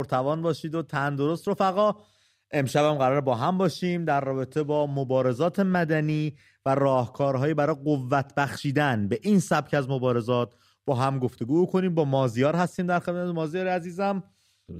[0.00, 1.94] پرتوان باشید و تندرست رفقا.
[2.50, 6.36] امشب هم قرار با هم باشیم در رابطه با مبارزات مدنی
[6.66, 9.08] و راهکارهایی برای قوت بخشیدن.
[9.08, 10.54] به این سبک از مبارزات
[10.86, 11.94] با هم گفتگو کنیم.
[11.94, 14.22] با مازیار هستیم در خدمت مازیار عزیزم.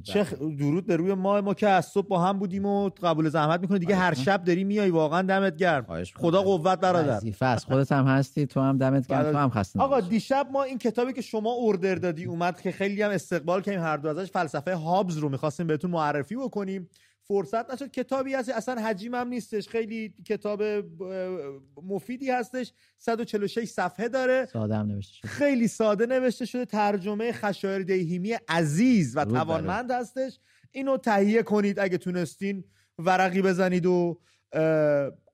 [0.02, 0.24] چه
[0.58, 3.78] درود به روی ما ما که از صبح با هم بودیم و قبول زحمت می‌کنه
[3.78, 4.90] دیگه هر شب داری میای.
[4.90, 6.04] واقعا دمت گرم.
[6.14, 7.21] خدا قوت برادر.
[7.30, 9.32] فس خودت هم هستی تو هم دمت گرم.
[9.32, 13.03] تو هم خسته آقا دیشب ما این کتابی که شما اوردر دادی اومد که خیلی
[13.03, 13.81] هم استقبال کردیم.
[13.81, 16.88] هر دو ازش فلسفه هابز رو می‌خواستیم بهتون معرفی بکنیم.
[17.28, 17.91] فرصت نشد.
[17.91, 19.69] کتابی هست اصلا حجیم هم نیستش.
[19.69, 20.62] خیلی کتاب
[21.82, 22.73] مفیدی هستش.
[22.98, 24.48] 146 صفحه داره.
[24.52, 25.29] ساده هم نوشته شده.
[25.29, 26.65] خیلی ساده نوشته شده.
[26.65, 30.38] ترجمه خشایر دیهیمی عزیز و توانمند هستش.
[30.70, 32.65] اینو تهیه کنید اگه تونستین
[32.98, 34.20] ورقی بزنید و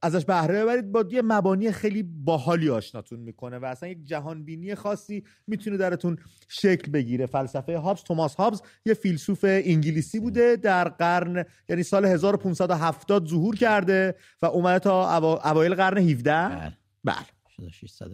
[0.03, 0.93] ازش بهره ببرید.
[0.93, 6.19] با یه مبانی خیلی باحالی آشناتون می‌کنه و اصلا یک جهان بینی خاصی می‌تونه درتون
[6.49, 7.27] شکل بگیره.
[7.27, 14.15] فلسفه هابز توماس هابز یه فیلسوف انگلیسی بوده در قرن یعنی سال 1570 ظهور کرده
[14.43, 16.73] و اومده تا اوایل قرن 17 بله.
[17.05, 17.71] بله.
[17.71, 18.11] 600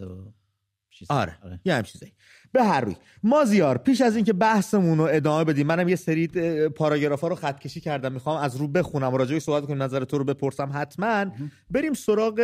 [1.09, 1.37] آره.
[1.43, 1.59] آره.
[1.65, 2.13] یه هم چیزی
[2.51, 2.95] به هر روی.
[3.23, 6.27] مازیار پیش از اینکه بحثمون رو ادامه بدیم منم یه سری
[6.69, 8.11] پاراگرافا رو خط کشی کردم.
[8.11, 11.25] می‌خوام از رو بخونم و راجعش صحبت کنیم نظر تو رو بپرسم حتما.
[11.71, 12.41] بریم سراغ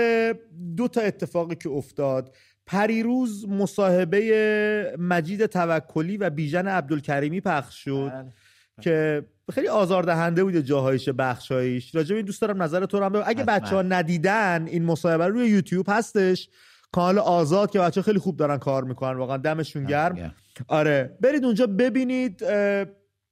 [0.77, 2.35] دو تا اتفاقی که افتاد.
[2.65, 8.33] پریروز مصاحبه مجید توکلی و بیژن عبدالکریمی پخش شد بله.
[8.81, 11.95] که خیلی آزاردهنده بوده جاهایش بخشایش.
[11.95, 15.47] راجع این دوست دارم نظر تو رو هم اگه بچه ها ندیدن این مصاحبه روی
[15.47, 16.49] یوتیوب هستش.
[16.93, 20.33] کانال آزاد که بچه خیلی خوب دارن کار می‌کنن واقعا دمشون گرم.
[20.67, 22.43] آره برید اونجا ببینید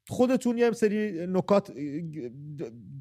[0.08, 1.72] خودتون یه سری نکات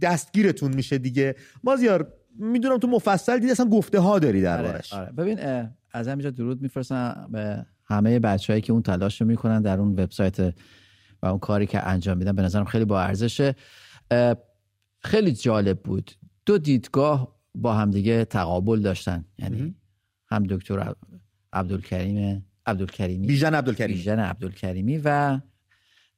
[0.03, 1.35] دستگیرتون میشه دیگه.
[1.65, 4.93] مازیار می‌دونم تو مفصل دیدی اصلا گفته ها داری دربارش.
[4.93, 5.13] آره, آره.
[5.13, 9.93] ببین از همینجا درود میفرستم به همه بچههایی که اون تلاش رو می‌کنن در اون
[9.93, 10.41] وبسایت
[11.23, 12.33] و اون کاری که انجام میدن.
[12.33, 13.55] به نظرم خیلی با ارزشه.
[14.99, 16.11] خیلی جالب بود.
[16.47, 19.25] دو دیدگاه با همدیگه تقابل داشتن.
[19.39, 19.75] یعنی
[20.33, 20.95] هم دکتر
[21.53, 23.27] عبدالکریم عبدالکریمی.
[23.27, 23.99] بیژن عبدالکریمی.
[23.99, 25.41] بیژن عبدالکریمی و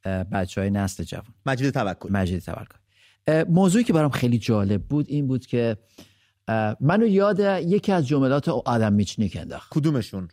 [0.04, 1.34] بچه های نسل جوان.
[1.46, 2.12] مجید توکل.
[2.12, 3.44] مجید توکل.
[3.48, 5.76] موضوعی که برام خیلی جالب بود این بود که
[6.80, 9.72] منو یاد یکی از جملات آدم میچنیک انداخت.
[9.72, 10.28] کدومشون؟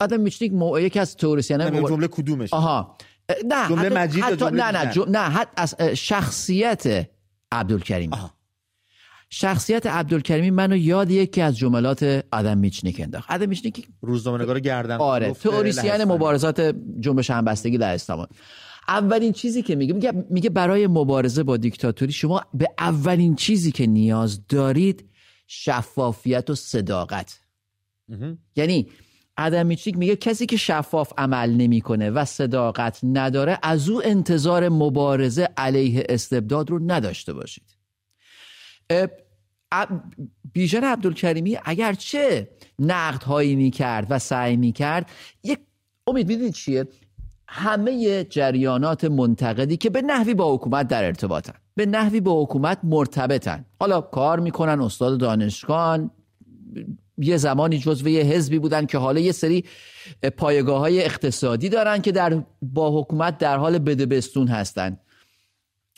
[0.00, 0.78] آدم میچنیک مو...
[0.78, 1.88] یکی از توریسیانه مو...
[1.88, 2.96] جمله کدومش آها.
[3.44, 4.44] نه جمله مجید حتی...
[4.44, 7.10] نه نه نه حتی از شخصیت
[7.52, 8.16] عبدالکریمی.
[9.30, 13.30] شخصیت عبدالکریمی منو یاد یکی از جملات آدم میچنیک انداخت.
[13.30, 18.26] آدم میچنیک روزنامه‌نگار گردن آره توریسیان مبارزات جنبش همبستگی در اسلام
[18.88, 23.86] اولین چیزی که میگه میگه میگه برای مبارزه با دیکتاتوری شما به اولین چیزی که
[23.86, 25.04] نیاز دارید
[25.46, 27.40] شفافیت و صداقت.
[28.56, 28.88] یعنی
[29.36, 35.48] آدم میچنیک میگه کسی که شفاف عمل نمی‌کنه و صداقت نداره از او انتظار مبارزه
[35.56, 37.77] علیه استبداد رو نداشته باشید.
[40.52, 45.10] بیژن عبدالکریمی اگرچه نقد هایی می‌کرد و سعی می‌کرد
[45.44, 45.58] یک
[46.06, 46.86] امید می‌دونید چیه؟
[47.48, 53.64] همه جریانات منتقدی که به نحوی با حکومت در ارتباطن به نحوی با حکومت مرتبطن.
[53.80, 56.10] حالا کار می‌کنن استاد دانشگاه
[57.18, 59.64] یه زمانی جزو یه حزبی بودن که حالا یه سری
[60.36, 64.98] پایگاه های اقتصادی دارن که در با حکومت در حال بدبستون هستن.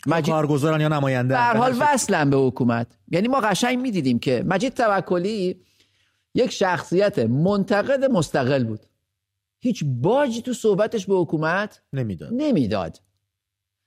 [0.07, 2.97] مجید کارگزاران یا نماینده در حال وصلن به حکومت.
[3.11, 5.61] یعنی ما قشنگ می‌دیدیم که مجید توکلی
[6.35, 8.85] یک شخصیت منتقد مستقل بود.
[9.59, 12.33] هیچ باجی تو صحبتش به حکومت نمی‌داد.
[12.33, 13.01] نمی‌داد.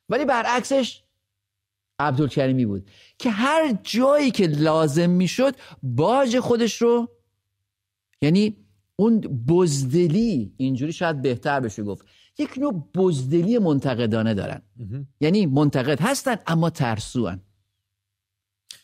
[0.09, 1.03] ولی برعکسش
[1.99, 7.09] عبدالکریمی بود که هر جایی که لازم می‌شد باج خودش رو
[8.23, 8.57] یعنی
[8.97, 12.07] اون بزدلی اینجوری شاید بهتر بشه گفت.
[12.39, 14.63] یک نوع بزدلی منتقدانه دارن.
[15.21, 17.41] یعنی منتقد هستن اما ترسوان.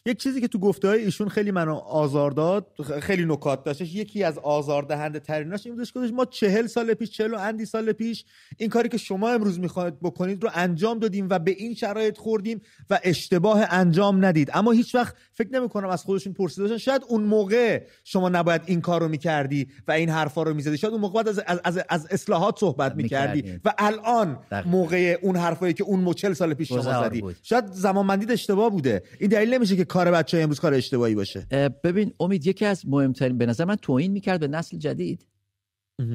[0.07, 2.67] یک چیزی که تو گفته های ایشون خیلی منو آزار داد
[3.01, 7.35] خیلی نکات داشتش یکی از آزاردهنده تریناش این بودش که ما چهل سال پیش چهل
[7.35, 8.25] و اندی سال پیش
[8.59, 12.61] این کاری که شما امروز می‌خواید بکنید رو انجام دادیم و به این شرایط خوردیم
[12.91, 14.51] و اشتباه انجام ندید.
[14.55, 16.77] اما هیچ وقت فکر نمی کنم از خودشون پرسیده باشن.
[16.77, 20.79] شاید اون موقع شما نباید این کار رو می‌کردی و این حرفا رو می‌زدی.
[20.79, 25.75] شاید اون موقع از, از, از, از اصلاحات صحبت می‌کردی و الان موقع اون حرفایی
[25.75, 27.23] که اون 40 سال پیش شما زدی.
[27.43, 29.03] شاید زمانبندی اشتباه بوده.
[29.21, 31.47] این دلیل نمیشه که کار بچه امروز کار اشتباهی باشه.
[31.85, 35.27] ببین امید یکی از مهمترین به نظر من توهین می‌کرد به نسل جدید.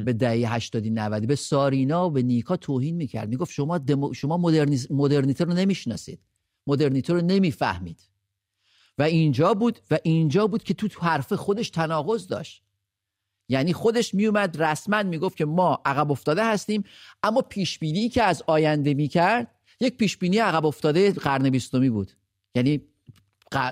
[0.06, 3.30] به دهه 80 90 به سارینا و به نیکا توهین می‌کرد.
[3.30, 4.14] می‌گفت شما دمو...
[4.14, 4.38] شما
[4.90, 6.20] مدرنیته رو نمی‌شناسید.
[6.68, 8.00] مدرنیته رو نمی‌فهمید.
[8.98, 12.62] و اینجا بود و اینجا بود که تو حرف خودش تناقض داشت.
[13.50, 16.84] یعنی خودش میومد رسما می‌گفت که ما عقب افتاده هستیم
[17.24, 19.48] اما پیش بینی که از آینده می‌کرد
[19.80, 22.12] یک پیش بینی عقب افتاده قرن بیستمی بود.
[22.56, 22.82] یعنی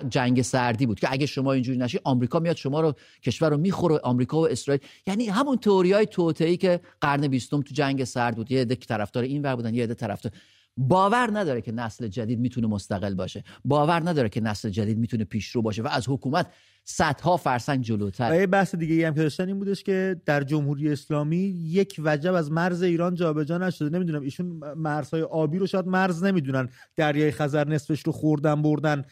[0.09, 2.93] جنگ سردی بود که اگه شما اینجوری نشی آمریکا میاد شما رو
[3.23, 4.81] کشور رو می‌خوره آمریکا و اسرائیل.
[5.07, 8.51] یعنی همون تئوری های توطئه‌ای که قرن بیستم تو جنگ سرد بود.
[8.51, 10.33] یه عده طرفدار این ور بودن یه عده طرفدار
[10.77, 13.43] باور نداره که نسل جدید می‌تونه مستقل باشه.
[13.65, 16.47] باور نداره که نسل جدید می‌تونه پیشرو باشه و از حکومت
[16.83, 18.31] صدها فرسنگ جلوتر.
[18.31, 22.01] و یه بحث دیگه ای هم که داشتن این بودش که در جمهوری اسلامی یک
[22.03, 23.89] وجب از مرز ایران جابجا نشده.
[23.89, 24.45] نمی‌دونم ایشون
[24.77, 26.69] مرزهای آبی رو شاید مرز نمی‌دونن.
[26.95, 29.03] دریای خزر نصفش رو خوردن بردن.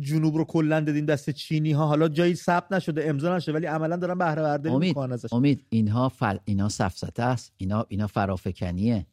[0.00, 3.96] جنوب رو کلا دادیم دست چینی ها حالا جایی ثبت نشده امضا نشده ولی عملا
[3.96, 5.32] دارن بهره برداری می‌کنن ازش.
[5.32, 6.36] امید اینها فل...
[6.44, 7.52] اینا سفسطه است.
[7.56, 9.06] اینا اینا فرافکنیه.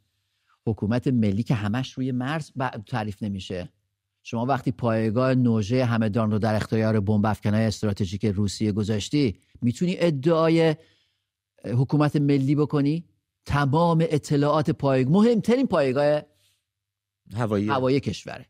[0.67, 2.51] حکومت ملی که همش روی مرز
[2.87, 3.69] تعریف نمیشه.
[4.23, 10.75] شما وقتی پایگاه نوژه همدان رو در اختیار بمب افکنهای استراتژیک روسیه گذاشتی می‌تونی ادعای
[11.65, 13.05] حکومت ملی بکنی؟
[13.45, 16.21] تمام اطلاعات پایگاه مهمترین پایگاه
[17.33, 17.69] هوایی.
[17.69, 18.45] هوایی کشوره.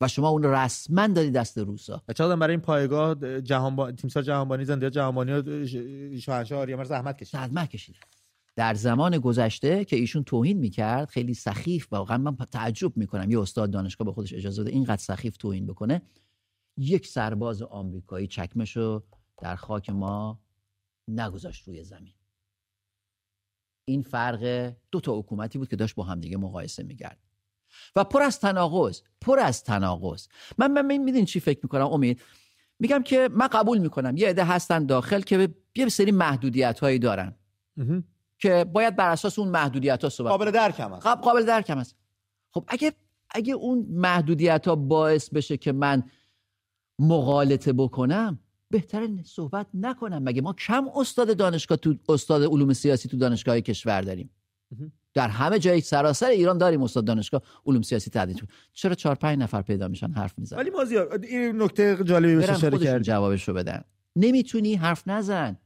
[0.00, 2.02] و شما اون رسما دادی دست روسا.
[2.14, 3.92] چقدر برای این پایگاه جهان با...
[3.92, 5.68] تیمسار جهانبانی زنده جهانبانی
[6.20, 7.40] شاهنشاه آریامر زحمت کشید.
[7.40, 7.96] زحمت کشید
[8.56, 13.30] در زمان گذشته که ایشون توهین می‌کرد خیلی سخیف واقعا من تعجب می‌کنم.
[13.30, 16.02] یه استاد دانشگاه به خودش اجازه بده اینقدر سخیف توهین بکنه.
[16.76, 19.02] یک سرباز آمریکایی چکمشو
[19.42, 20.40] در خاک ما
[21.08, 22.14] نگذاشت روی زمین.
[23.84, 27.18] این فرق دو تا حکومتی بود که داشت با همدیگه مقایسه می‌کرد.
[27.96, 30.26] و پر از تناقض پر از تناقض.
[30.58, 32.20] من من میدین چی فکر می‌کنم امید؟
[32.78, 34.16] میگم که من قبول می‌کنم.
[34.16, 37.34] یه عده هستن داخل که یه سری محدودیت هایی دارن
[38.40, 41.06] که باید بر اساس اون محدودیت ها صحبت قابل درک هم هست.
[41.06, 41.96] قابل درک هم هست.
[42.50, 42.92] خب اگه
[43.30, 46.02] اگه اون محدودیت ها باعث بشه که من
[46.98, 48.38] مغالطه بکنم
[48.70, 50.22] بهتره صحبت نکنم.
[50.22, 54.30] مگه ما کم استاد دانشگاه تو استاد علوم سیاسی تو دانشگاه کشور داریم؟
[55.14, 58.36] در همه جای سراسر ایران داریم استاد دانشگاه علوم سیاسی تدریس
[58.72, 62.78] چرا چهار پنج نفر پیدا میشن حرف می‌زنن؟ ولی مازیار این نکته جالبی بشه اشاره
[62.78, 63.84] کرد جوابش رو بدن.
[64.16, 65.56] نمی‌تونی حرف نزن.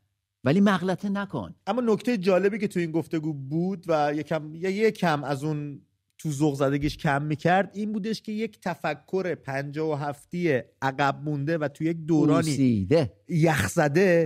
[0.44, 1.55] ولی مغلطه نکن.
[1.67, 5.81] اما نکته جالبی که تو این گفتگو بود و یکم یا یکم از اون
[6.19, 11.58] تو ذوق زدگیش کم می‌کرد این بودش که یک تفکر پنجاه و هفتی عقب مونده
[11.58, 12.88] و تو یک دورانی
[13.29, 14.25] یخزده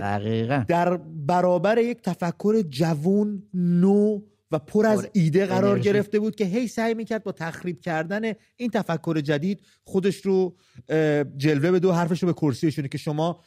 [0.67, 4.19] در برابر یک تفکر جوون نو
[4.51, 8.21] و پر از ایده قرار گرفته بود که هی سعی می‌کرد با تخریب کردن
[8.55, 10.55] این تفکر جدید خودش رو
[11.37, 13.41] جلوه به دو حرفش رو به کرسیشونه که شما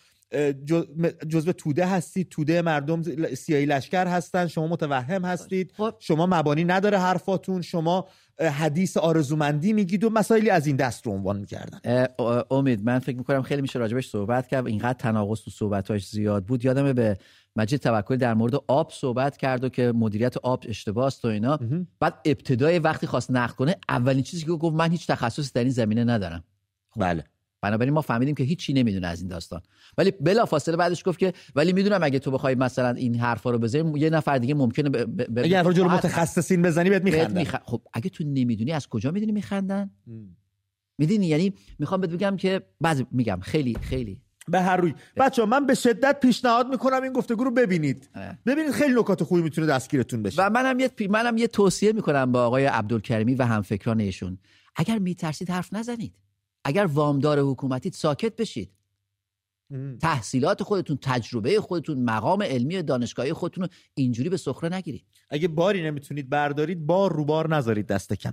[1.28, 2.28] جزء توده هستید.
[2.28, 3.02] توده مردم
[3.34, 4.46] سیایی لشکر هستن.
[4.46, 5.72] شما متوهم هستید.
[5.76, 5.94] خب.
[5.98, 7.62] شما مبانی نداره حرفاتون.
[7.62, 8.08] شما
[8.40, 12.06] حدیث آرزومندی میگید و مسائلی از این دست رو عنوان می‌کردن.
[12.50, 14.66] امید من فکر می‌کنم خیلی میشه راجبش صحبت کرد.
[14.66, 16.64] اینقدر تناقض تو صحبتاش زیاد بود.
[16.64, 17.18] یادمه به
[17.56, 21.58] مجید توکل در مورد آب صحبت کرد و که مدیریت آب اشتباه و اینا.
[22.00, 25.72] بعد ابتدای وقتی خواست نقد کنه اولین چیزی که گفت من هیچ تخصصی در این
[25.72, 26.44] زمینه ندارم.
[26.96, 27.24] بله.
[27.62, 29.60] بنابراین ما فهمیدیم که هیچی نمی‌دونه از این داستان.
[29.98, 33.58] ولی بلا فاصله بعدش گفت که ولی می‌دونم اگه تو بخوای مثلا این حرفا رو
[33.58, 34.96] بزنی یه نفر دیگه ممکنه ب...
[35.34, 35.38] ب...
[35.38, 37.38] اگه رو متخصصین بزنی بهت میخندن.
[37.38, 37.56] میخ...
[37.64, 39.90] خب اگه تو نمی‌دونی از کجا می‌دونی میخندن؟
[40.98, 44.20] می‌دونی؟ یعنی می‌خوام بهت بگم که بعضی میگم خیلی خیلی.
[44.48, 44.94] به هر روی.
[45.16, 48.08] بچه من به شدت پیشنهاد می‌کنم این گفتگو رو ببینید.
[48.46, 50.42] ببینید خیلی نکات خوبی می‌تونه دستگیرتون بشه.
[50.42, 54.38] و منم یه منم یه توصیه می‌کنم با آقای عبدالکریمی و همفکران ایشون.
[54.76, 56.14] اگر میترسید حرف نزنید.
[56.64, 58.72] اگر وامدار حکومتی ساکت بشید.
[60.00, 65.04] تحصیلات خودتون تجربه خودتون مقام علمی دانشگاهی خودتون رو اینجوری به سخره نگیرید.
[65.30, 68.32] اگه باری نمی‌تونید بردارید بار رو بار نذارید دست کم.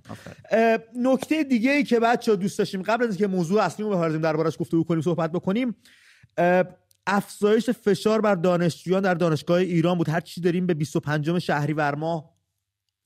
[0.95, 4.57] نکته دیگه ای که بچه دوست داشتیم قبل از اینکه موضوع اصلی رو بپردازیم دربارش
[4.59, 5.75] گفتگو کنیم صحبت بکنیم.
[7.07, 10.09] افزایش فشار بر دانشجویان در دانشگاه ایران بود.
[10.09, 12.35] هر چی داریم به 25 شهریور ماه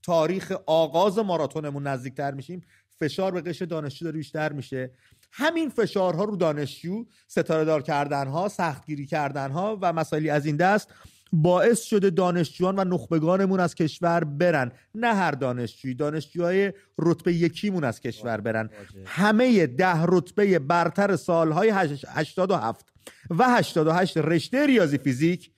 [0.04, 2.62] تاریخ آغاز ماراتونمون نزدیکتر میشیم.
[3.04, 4.92] فشار به قشر دانشجو داره بیشتر میشه.
[5.32, 10.56] همین فشارها رو دانشجو ستاره دار کردن ها سختگیری کردن ها و مسائلی از این
[10.56, 10.90] دست
[11.34, 14.72] باعث شده دانشجویان و نخبگانمون از کشور برن.
[14.96, 18.70] نه هر دانشجویی دانشجوهای رتبه یکیمون از کشور برن.
[19.06, 22.94] همه ده رتبه برتر سالهای 87
[23.30, 25.52] و 88 رشته ریاضی فیزیک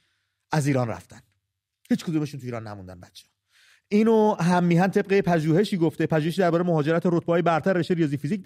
[0.52, 1.20] از ایران رفتن.
[1.90, 3.26] هیچ کدومشون تو ایران نموندن بچه
[3.90, 6.06] اینو هم میهن طبقه پژوهشی گفته.
[6.06, 8.46] پژوهشی درباره مهاجرت رتبه های برتر رشته ریاضی فیزیک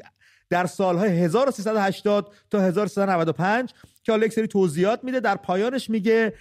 [0.49, 5.19] در سالهای 1380 تا 1395 که حالا یک سری توضیحات میده.
[5.19, 6.33] در پایانش میگه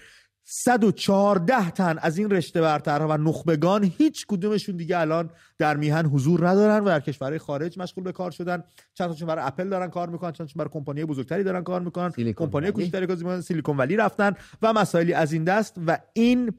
[0.51, 6.49] 114 تن از این رشته برترها و نخبگان هیچ کدومشون دیگه الان در میهن حضور
[6.49, 8.65] ندارن و در کشورهای خارج مشغول به کار شدن.
[8.95, 12.11] چند تاشون برای اپل دارن کار می‌کنن چند برای کمپانی بزرگتری دارن کار می‌کنن.
[12.11, 16.53] کمپانی کوچکتری که سیلیکون ولی رفتن و مسائلی از این دست و این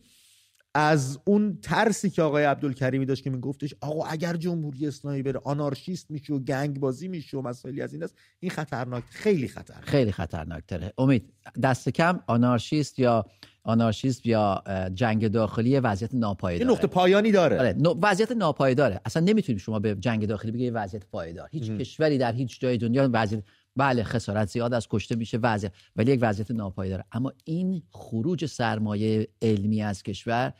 [0.75, 6.11] از اون ترسی که آقای عبدالکریمی داشت که میگفتش آقا اگر جمهوری اسلامی بره آنارشیست
[6.11, 9.85] میشه و گنگ بازی میشه و مسائلی از این است این خطرناک خیلی خطرناک.
[9.85, 11.33] خیلی خطرناک تره امید
[11.63, 13.25] دست کم آنارشیست یا
[13.63, 17.59] آنارشیست یا جنگ داخلی وضعیت ناپایدار این نقطه پایانی داره.
[17.59, 19.01] آره وضعیت ناپایداره.
[19.05, 21.49] اصلا نمی‌تونیم شما به جنگ داخلی بگید وضعیت پایدار.
[21.51, 23.43] هیچ کشوری در هیچ جای دنیا وضعیت
[23.79, 27.03] بله خسارت زیاد از کشته میشه وضعیت ولی یک وضعیت ناپایدار.
[27.11, 30.53] اما این خروج سرمایه علمی از کشور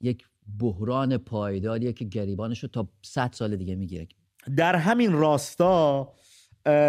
[0.00, 0.24] یک
[0.58, 4.06] بحران پایداریه که گریبانش رو تا 100 سال دیگه می‌گیره.
[4.56, 6.12] در همین راستا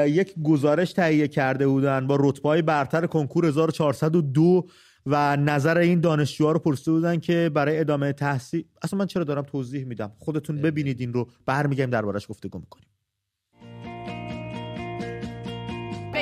[0.07, 4.67] یک گزارش تهیه کرده بودن با رتبه برتر کنکور 1402
[5.05, 9.43] و نظر این دانشجوها رو پرسیده بودن که برای ادامه تحصیل اصلا من چرا دارم
[9.43, 12.92] توضیح میدم؟ خودتون ببینید این رو برمیگردیم دربارش گفتگو می‌کنیم.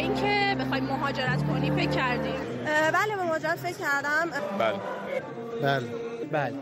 [0.01, 2.41] اینکه بخوایم مهاجرت کنی فکر کردیم
[2.93, 4.29] بله به مهاجرت فکر کردم.
[4.59, 4.79] بله.
[5.61, 5.87] بله.
[6.31, 6.53] بله.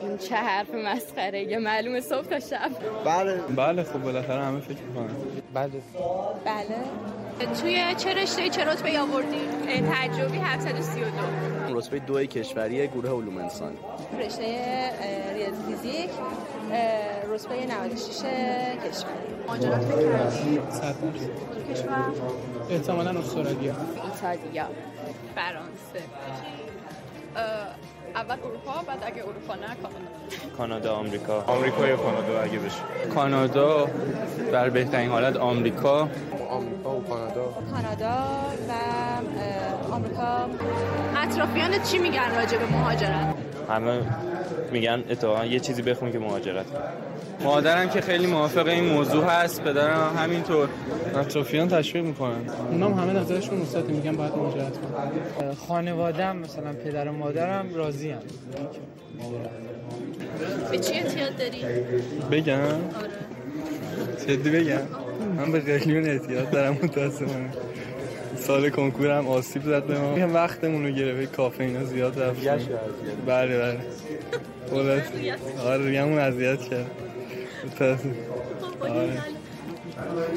[0.00, 2.70] این چه حرف مسخره یه معلومه صبح تا شب.
[3.04, 3.36] بله.
[3.56, 5.14] بله خب بالاخره همه فکر می‌کنن.
[5.54, 5.70] بله.
[6.44, 6.76] بله.
[7.60, 9.40] توی چه رشته چه رتبه آوردی
[9.92, 13.76] تجربی 732 رتبه دو کشوری گروه علوم انسانی
[14.18, 14.90] رشته
[15.34, 16.10] ریاضی فیزیک
[17.30, 18.22] رتبه 96
[18.84, 19.33] کشور.
[19.46, 20.94] مهاجرت فکر کردی؟ صد
[21.70, 22.12] کشور؟
[22.70, 23.74] احتمالاً استرالیا.
[24.04, 24.66] ایتالیا.
[25.34, 26.02] فرانسه.
[28.14, 30.56] اول اروپا بعد اگه اروپا نه کانادا.
[30.58, 31.40] کانادا آمریکا.
[31.46, 32.80] آمریکا یا کانادا اگه بشه.
[33.14, 33.86] کانادا
[34.52, 36.08] در بهترین حالت آمریکا.
[36.50, 37.44] آمریکا و کانادا.
[37.72, 38.16] کانادا
[38.68, 38.72] و
[39.94, 40.48] آمریکا.
[41.22, 43.34] اطرافیان چی میگن راجع به مهاجرت؟
[43.70, 44.00] همه
[44.72, 46.66] میگن اتفاقا یه چیزی بخون که مهاجرت.
[47.42, 50.68] مادرم که خیلی موافق این موضوع هست پدرم همینطور.
[51.14, 52.48] اطرافیان تشویق می‌کنن.
[52.70, 55.54] اونام همه نظرشون مثبت میگن باید مهاجرت کنن.
[55.54, 58.18] خانواده‌ام مثلا پدر و مادرم راضی هم
[60.70, 61.64] به چی اعتیاد داری؟
[62.30, 62.76] بگم؟ آره.
[64.26, 64.80] جدی بگم؟
[65.36, 67.50] من به قلیون اعتیاد دارم متاسفانه.
[68.36, 70.16] سال کنکورم آسیب زد به ما.
[70.16, 72.40] هم وقتمون رو گرفت کافه اینا زیاد رفت
[73.26, 73.78] بله بله.
[74.70, 75.02] خلاص
[75.66, 76.90] آره ریمون اذیت کرد.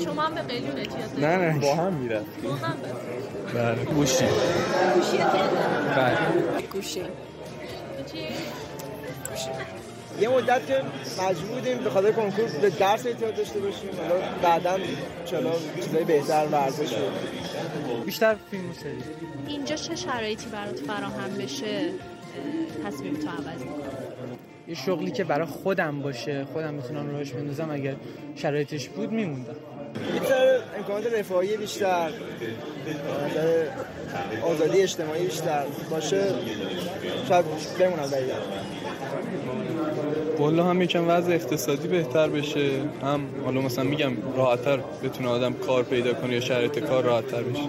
[0.05, 4.25] شما هم به قلیون اعتیاد؟ نه نه با هم می‌رفت با هم به- بله گوشی
[4.96, 5.17] گوشی؟
[5.98, 6.17] بله
[6.74, 7.01] گوشی؟
[10.22, 10.81] یه مدت که
[11.22, 14.77] مجبور بودیم به خاطر کنکور به درس اعتیاد داشته باشیم حالا بعدا
[15.25, 15.51] چلا
[15.84, 17.12] چیزای بهتر ورزش شد
[18.05, 18.98] بیشتر فیلم سری
[19.48, 21.89] اینجا چه شرایطی برات فراهم بشه
[22.86, 23.96] تصمیم تو عوض می‌کنی؟
[24.67, 27.95] یه شغلی که برای خودم باشه خودم می‌تونم راهش بندازم اگر
[28.36, 29.55] شرایطش بود میموندم
[30.29, 32.09] ذره امکانات رفاهی بیشتر
[34.41, 36.24] آزادی اجتماعی بیشتر باشه
[37.27, 37.45] شاید
[37.79, 38.41] بمونم ایران.
[40.39, 42.82] والا هم یکم وضع اقتصادی بهتر بشه.
[43.01, 47.62] هم حالا مثلا میگم راحتتر بتونه آدم کار پیدا کنه یا شرایط کار راحتتر بشه.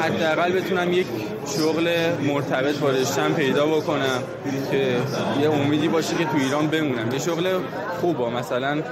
[0.00, 1.06] حداقل بتونم یک
[1.46, 4.22] شغل مرتبط با رشتم پیدا بکنم
[4.70, 5.00] که
[5.40, 7.12] یه امیدی باشه که تو ایران بمونم.
[7.12, 7.58] یه شغل
[8.00, 8.30] خوبه.
[8.30, 8.82] مثلا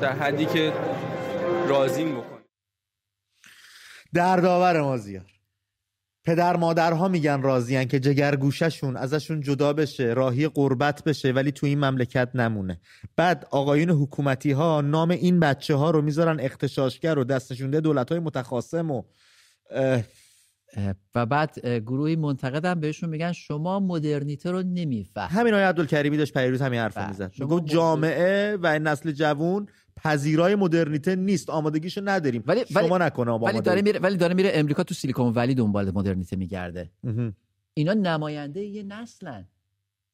[0.00, 0.72] در حدی که
[1.68, 2.40] راضیم بکنه
[4.14, 5.24] دردآور مازیار
[6.24, 11.66] پدر مادرها میگن راضیان که جگر گوششون ازشون جدا بشه راهی قربت بشه ولی تو
[11.66, 12.80] این مملکت نمونه.
[13.16, 18.20] بعد آقایون حکومتی ها نام این بچه ها رو می‌ذارن اختشاشگر و دستشونده دولت های
[18.20, 19.02] متخاصم و
[19.70, 20.02] اه،
[21.14, 26.62] و بعد گروهی منتقدم بهشون میگن شما مدرنیته رو نمیفهم همین آقای عبدالکریمی داشت پیروز
[26.62, 27.08] همین حرف بله.
[27.08, 27.32] می‌زد.
[27.38, 29.66] می‌گفت مدرن- جامعه و این نسل جوون
[30.04, 31.50] پذیرای مدرنیته نیست.
[31.50, 32.42] آمادگیشو نداریم.
[32.46, 35.90] ولی شما نکنه با ولی داره میره ولی داره میره امریکا تو سیلیکون ولی دنبال
[35.90, 36.90] مدرنیته میگرده.
[37.74, 39.48] اینا نماینده یه نسلن.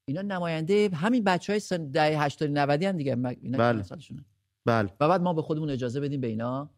[0.05, 3.17] اینا نماینده همین بچه های سن ده 80 90 ان دیگه.
[3.41, 3.83] اینا بله.
[3.83, 4.25] سالشونه
[4.65, 4.89] بله.
[5.01, 6.71] و بعد ما به خودمون اجازه بدیم به اینا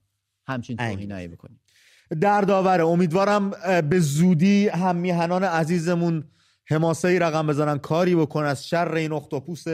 [0.46, 0.76] همچین.
[0.76, 1.60] توهینایی بکنیم.
[2.20, 2.86] دردآوره.
[2.86, 6.24] امیدوارم اه، به زودی هم میهنان عزیزمون
[6.64, 9.64] حماسه رقم بزنن کاری بکن از شر این اختاپوس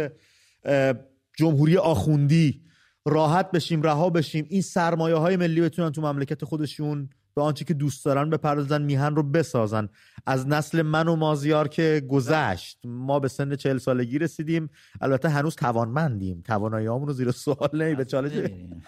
[1.36, 2.63] جمهوری آخوندی.
[3.04, 4.46] راحت بشیم رها بشیم.
[4.48, 9.16] این سرمایه های ملی بتونن تو مملکت خودشون به آنچه که دوست دارن بپردازن میهن
[9.16, 9.88] رو بسازن.
[10.26, 14.70] از نسل من و مازیار که گذشت ما به سن چهل سالگی رسیدیم.
[15.00, 16.42] البته هنوز توانمندیم.
[16.46, 18.82] توانایی رو زیر سوال نمی به چالش نمی‌ریم.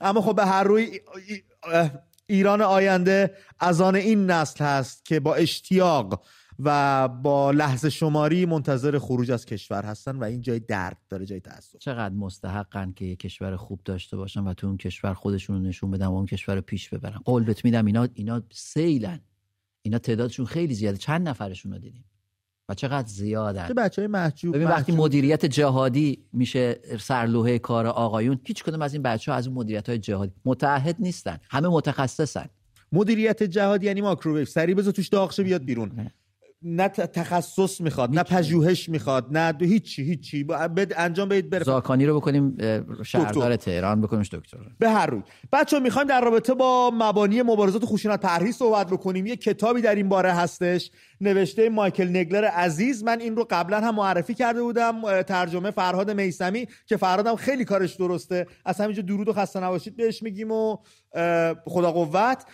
[0.00, 1.00] اما خب به هر روی
[2.26, 6.22] ایران آینده از آن این نسل هست که با اشتیاق
[6.58, 11.40] و با لحظه شماری منتظر خروج از کشور هستن و این جای درد داره جای
[11.40, 15.62] تاسف چقدر مستحقن که یه کشور خوب داشته باشن و تو اون کشور خودشون رو
[15.62, 17.18] نشون بدن و اون کشور رو پیش ببرن.
[17.24, 19.20] قول بهت میدم اینا اینا سیلن.
[19.82, 20.98] اینا تعدادشون خیلی زیاده.
[20.98, 22.04] چند نفرشون رو دیدیم؟
[22.68, 23.68] و چقدر زیادن.
[23.68, 24.92] چه بچه های محجوب ببین وقتی.
[24.92, 29.88] مدیریت جهادی میشه سرلوحه کار آقایون هیچ کدوم از این بچه ها از اون مدیریت
[29.88, 31.38] های جهادی متعهد نیستن.
[31.50, 32.46] همه متخصصن.
[32.92, 36.10] مدیریت جهادی یعنی ماکروویو سری بذار توش داغشه بیاد بیرون.
[36.62, 40.44] نه تخصص می‌خواد نه پژوهش می‌خواد نه دو هیچی هیچی.
[40.44, 41.64] بد انجام بدید بره.
[41.64, 42.56] زاکانی رو بکنیم
[43.04, 44.58] شهردار تهران بکنیمش دکتر.
[44.78, 45.22] به هر روی.
[45.52, 49.26] بچه می‌خوایم در رابطه با مبانی مبارزات خشونت پرهیز صحبت بکنیم.
[49.26, 53.04] یه کتابی در این باره هستش نوشته مایکل نگلر عزیز.
[53.04, 57.94] من این رو قبلا هم معرفی کرده بودم ترجمه فرهاد میسمی که فرهادم خیلی کارش
[57.94, 58.46] درسته.
[58.64, 60.76] از همینجا درود و خسته نباشید بهش میگیم و
[61.64, 62.44] خدا قوت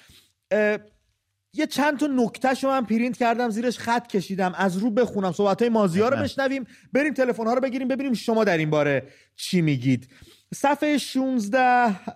[1.54, 4.52] یه چند تا نکته شو من پرینت کردم زیرش خط کشیدم.
[4.56, 5.32] از رو بخونم.
[5.32, 6.22] صحبت های مازیار رو.
[6.22, 6.66] بشنویم.
[6.92, 9.02] بریم تلفن ها رو بگیریم ببینیم شما در این باره
[9.36, 10.08] چی میگید.
[10.54, 11.60] صفحه 16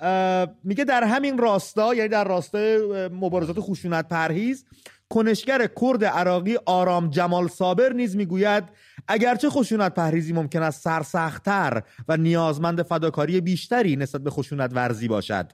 [0.00, 4.64] اه، میگه در همین راستا یعنی در راستای مبارزات خشونت پرهیز
[5.08, 8.64] کنشگر کرد عراقی آرام جمال صابر نیز می‌گوید
[9.08, 15.52] اگرچه خشونت پرهیزی ممکن است سرسختتر و نیازمند فداکاری بیشتری نسبت به خشونت ورزی باشد.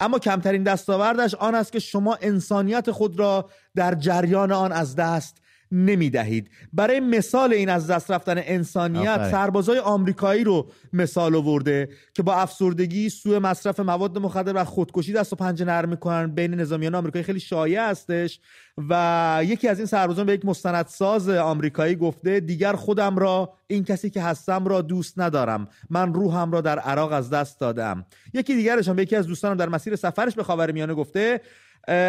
[0.00, 5.36] اما کمترین دستاوردش آن است که شما انسانیت خود را در جریان آن از دست
[5.72, 9.30] نمی دهید برای مثال این از دست رفتن انسانیت.
[9.30, 15.32] سربازای آمریکایی رو مثال آورده که با افسردگی سوء مصرف مواد مخدر و خودکشی دست
[15.32, 16.34] و پنجه نرم می‌کنن.
[16.34, 18.40] بین نظامیان آمریکایی خیلی شایع هستش
[18.88, 24.10] و یکی از این سربازان به یک مستندساز آمریکایی گفته دیگر خودم را این کسی
[24.10, 25.68] که هستم را دوست ندارم.
[25.90, 28.06] من روحم را در عراق از دست دادم.
[28.34, 31.40] یکی دیگرش هم به یکی از دوستانم در مسیر سفرش به خاورمیانه گفته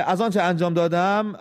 [0.07, 1.33] از آنچه انجام دادم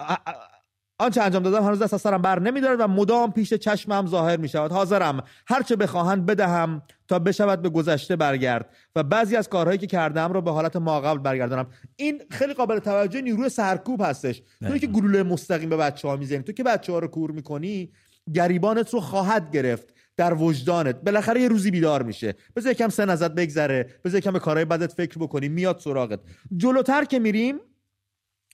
[1.00, 4.48] آنچه انجام دادم هنوز دست از سرم بر نمیدارد و مدام پیش چشمم ظاهر می
[4.48, 9.86] شود حاضرم هرچه بخواهند بدهم تا بشود به گذشته برگرد و بعضی از کارهایی که
[9.86, 11.66] کردم را به حالت ماقبل برگردانم.
[11.96, 14.42] این خیلی قابل توجه نیروی سرکوب هستش.
[14.60, 17.92] تو که گلوله مستقیم به بچه ها می‌زنی تو که بچه ها رو کور می‌کنی
[18.34, 21.00] گریبانت رو خواهد گرفت در وجدانت.
[21.00, 22.34] بالاخره یه روزی بیدار میشه.
[22.56, 26.20] بذار یکم سن ازت بگذره بذار یکم به کارهای بدت فکر بکنی میاد سراغت.
[26.56, 27.60] جلوتر که میریم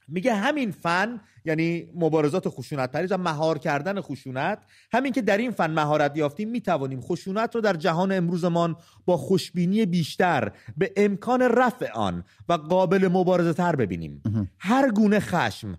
[0.08, 4.58] میگه همین فن یعنی مبارزات خشونت پریز و مهار کردن خشونت.
[4.92, 9.86] همین که در این فن مهارت یافتیم می‌توانیم خشونت رو در جهان امروزمان با خوشبینی
[9.86, 14.22] بیشتر به امکان رفع آن و قابل مبارزه تر ببینیم.
[14.58, 15.78] هر گونه خشم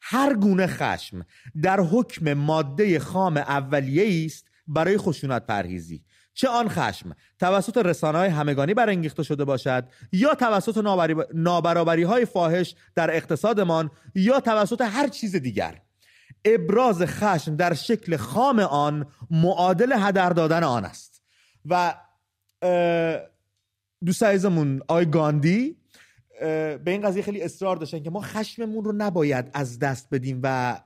[0.00, 1.26] هر گونه خشم
[1.62, 6.02] در حکم ماده خام اولیه است برای خشونت پرهیزی.
[6.34, 10.84] چه آن خشم توسط رسانه های همگانی برانگیخته شده باشد یا توسط
[11.34, 15.80] نابرابری های فاحش در اقتصادمان یا توسط هر چیز دیگر.
[16.44, 21.22] ابراز خشم در شکل خام آن معادل هدر دادن آن است.
[21.66, 21.94] و
[24.04, 25.76] دوست عزیزمون آی گاندی
[26.40, 30.80] به این قضیه خیلی اصرار داشتن که ما خشممون رو نباید از دست بدیم و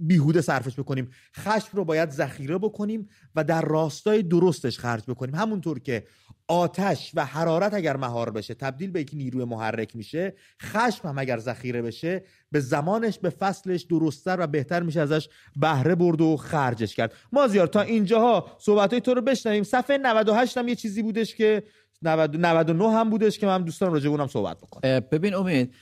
[0.00, 1.10] بیهوده صرفش بکنیم.
[1.36, 5.34] خشم رو باید ذخیره بکنیم و در راستای درستش خرج بکنیم.
[5.34, 6.04] همونطور که
[6.48, 11.38] آتش و حرارت اگر مهار بشه تبدیل به یک نیروی محرک میشه خشم هم اگر
[11.38, 16.94] ذخیره بشه به زمانش به فصلش درستتر و بهتر میشه ازش بهره برد و خرجش
[16.94, 17.14] کرد.
[17.32, 19.62] مازیار تا اینجاها صحبت تو رو بشنویم.
[19.62, 21.62] صفحه 98 هم یه چیزی بودش که
[22.02, 25.00] 90 99 هم بودش که من دوستان راجع اونم صحبت بکنم.
[25.00, 25.74] ببین امید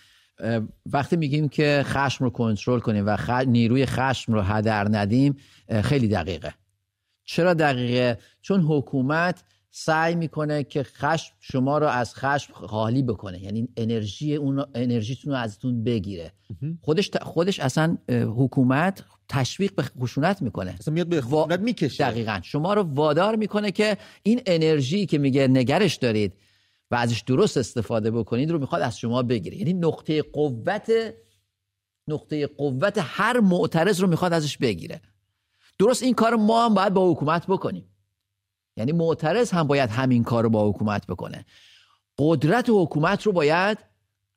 [0.86, 3.30] وقتی میگیم که خشم رو کنترل کنیم و خ...
[3.30, 5.36] نیروی خشم رو هدر ندیم
[5.82, 6.54] خیلی دقیقه.
[7.24, 13.42] چرا دقیقه؟ چون حکومت سعی می‌کنه که خشم شما رو از خشم خالی بکنه.
[13.42, 16.32] یعنی انرژی اون انرژیتون رو ازتون بگیره.
[16.80, 20.74] خودش خودش اصلا حکومت تشویق به خشونت می‌کنه.
[20.80, 22.04] اصلا میاد به خشونت می‌کشه.
[22.04, 22.40] دقیقا.
[22.42, 26.34] شما رو وادار می‌کنه که این انرژی که میگه نگرش دارید
[26.90, 29.56] و ازش درست استفاده بکنید رو می‌خواد از شما بگیره.
[29.56, 30.92] یعنی نقطه قوت
[32.08, 35.00] نقطه قوت هر معترض رو می‌خواد ازش بگیره.
[35.78, 37.84] درست این کار ما هم باید با حکومت بکنیم.
[38.76, 41.44] یعنی معترض هم باید همین کار رو با حکومت بکنه.
[42.18, 43.78] قدرت حکومت رو باید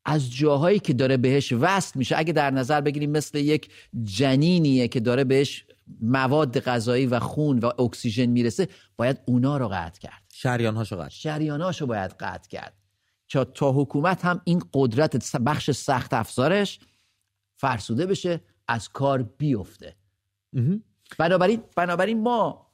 [0.06, 3.70] از جاهایی که داره بهش وصل میشه اگه در نظر بگیریم مثل یک
[4.04, 5.66] جنینیه که داره بهش
[6.02, 10.21] مواد غذایی و خون و اکسیژن می‌رسه باید اونا رو قطع کرد.
[10.34, 12.74] شریان هاشو قطع شریاناشو باید قطع کرد.
[13.30, 16.80] تا تا حکومت هم این قدرت بخش سخت افزارش
[17.56, 19.96] فرسوده بشه از کار بیفته.
[21.18, 22.72] بنابراین بنابراین ما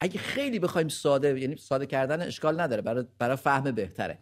[0.00, 4.18] اگه خیلی بخوایم ساده یعنی ساده کردن اشکال نداره برای برای فهم بهتره.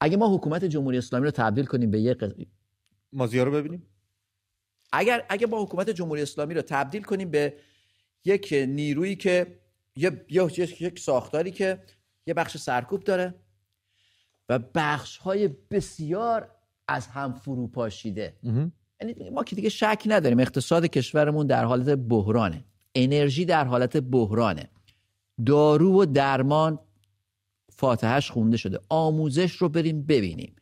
[0.00, 2.18] اگه ما حکومت جمهوری اسلامی رو تبدیل کنیم به یک
[3.12, 3.86] مازیار رو ببینیم.
[4.92, 7.58] اگر اگه با حکومت جمهوری اسلامی رو تبدیل کنیم به
[8.24, 9.61] یک نیرویی که
[9.96, 10.50] یه یا
[10.80, 11.82] یک ساختاری که
[12.26, 13.34] یه بخش سرکوب داره
[14.48, 16.50] و بخش های بسیار
[16.88, 18.36] از هم فرو پاشیده
[19.02, 22.64] یعنی ما که دیگه شک نداریم اقتصاد کشورمون در حالت بحرانه.
[22.94, 24.70] انرژی در حالت بحرانه.
[25.46, 26.78] دارو و درمان
[27.72, 28.80] فاتحش خونده شده.
[28.88, 30.56] آموزش رو بریم ببینیم.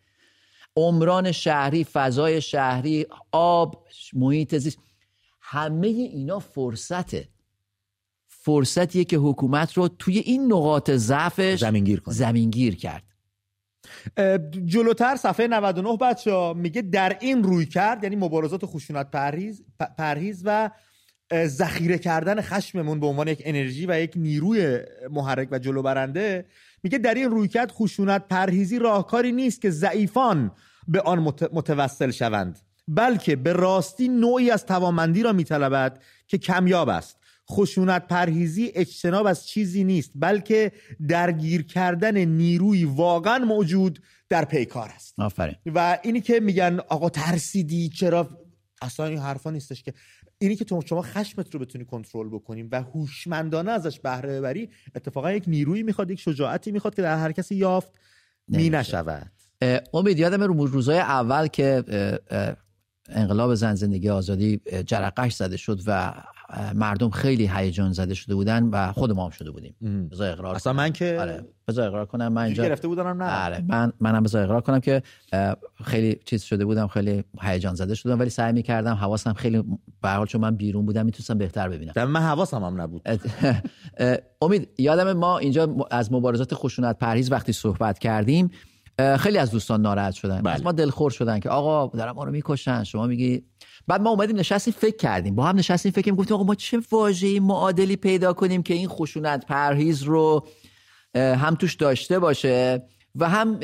[0.76, 4.78] عمران شهری فضای شهری آب محیط زیست
[5.40, 7.28] همه اینا فرصته.
[8.50, 12.14] فرصتیه که حکومت رو توی این نقاط ضعفش زمینگیر کنه.
[12.14, 13.04] زمینگیر کرد.
[14.64, 19.62] جلوتر صفحه 99 بچه ها میگه در این روی کرد یعنی مبارزات خشونت پرهیز,
[19.98, 20.70] پرهیز و
[21.46, 24.78] ذخیره کردن خشممون به عنوان یک انرژی و یک نیروی
[25.10, 26.46] محرک و جلو برنده
[26.82, 30.50] میگه در این رویکرد خشونت پرهیزی راهکاری نیست که ضعیفان
[30.88, 31.18] به آن
[31.52, 32.58] متوسل شوند
[32.88, 37.19] بلکه به راستی نوعی از توامندی را میطلبد که کمیاب است.
[37.50, 40.72] خشونت پرهیزی اجتناب از چیزی نیست بلکه
[41.08, 45.14] درگیر کردن نیروی واقعا موجود در پیکار است.
[45.18, 45.54] آفرین.
[45.66, 48.28] و اینی که میگن آقا ترسیدی چرا؟
[48.82, 49.92] اصلا این حرفا نیستش که.
[50.38, 55.32] اینی که تو شما خشمت رو بتونی کنترل بکنیم و هوشمندانه ازش بهره ببری اتفاقا
[55.32, 57.92] یک نیرویی می‌خواد یک شجاعتی می‌خواد که در هر کسی یافت
[58.48, 59.32] می نشود.
[59.94, 61.84] امید یادم رو روزای اول که
[63.10, 66.12] انقلاب زن زندگی آزادی جرقش زده شد و
[66.74, 69.74] مردم خیلی هیجان زده شده بودن و خود ما هم شده بودیم.
[70.12, 71.44] بذار اقرار اصلا من که آره.
[71.68, 72.32] بذار اقرار کنم.
[72.32, 73.44] من اینجا گرفته بودم نه.
[73.44, 73.64] آره.
[73.68, 75.02] من منم بذار اقرار کنم که
[75.84, 79.64] خیلی چیز شده بودم خیلی هیجان زده شدم ولی سعی می‌کردم حواسم خیلی
[80.02, 82.04] به حال چون من بیرون بودم می‌تونستم بهتر ببینم.
[82.04, 83.02] من حواسم هم نبود.
[84.42, 88.50] امید یادم ما اینجا از مبارزات خشونت پرهیز وقتی صحبت کردیم
[89.18, 90.42] خیلی از دوستان ناراحت شدن.
[90.42, 90.54] بله.
[90.54, 93.44] از ما دلخور شدن که آقا دارن ما رو می‌کشن شما میگی.
[93.86, 95.34] بعد ما اومدیم نشستیم فکر کردیم.
[95.34, 98.88] با هم نشستیم فکر کردیم گفتیم آقا ما چه واژه‌ای معادلی پیدا کنیم که این
[98.88, 100.46] خشونت پرهیز رو
[101.14, 102.82] هم توش داشته باشه
[103.14, 103.60] و هم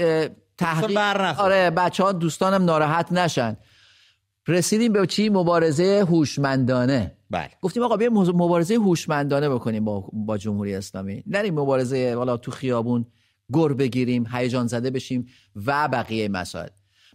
[0.59, 0.99] تحقیق
[1.39, 3.57] آره بچه ها دوستانم ناراحت نشن.
[4.49, 7.17] رسیدیم به چی؟ مبارزه هوشمندانه.
[7.31, 7.51] بله.
[7.63, 11.23] گفتیم آقا بیایم مبارزه هوشمندانه بکنیم با با جمهوری اسلامی.
[11.27, 13.07] نریم مبارزه والا تو خیابون
[13.55, 15.27] گر بگیریم هیجان زده بشیم
[15.67, 16.69] و بقیه مسائل.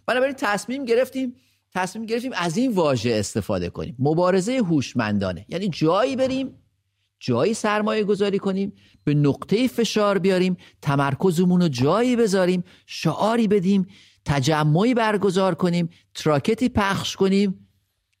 [0.06, 1.34] بنابراین تصمیم گرفتیم
[1.74, 3.96] تصمیم گرفتیم از این واژه استفاده کنیم.
[3.98, 5.46] مبارزه هوشمندانه.
[5.48, 6.58] یعنی جایی بریم
[7.20, 8.72] جایی سرمایه گذاری کنیم
[9.04, 13.86] به نقطه فشار بیاریم تمرکزمون رو جایی بذاریم شعاری بدیم
[14.24, 17.68] تجمعی برگزار کنیم تراکتی پخش کنیم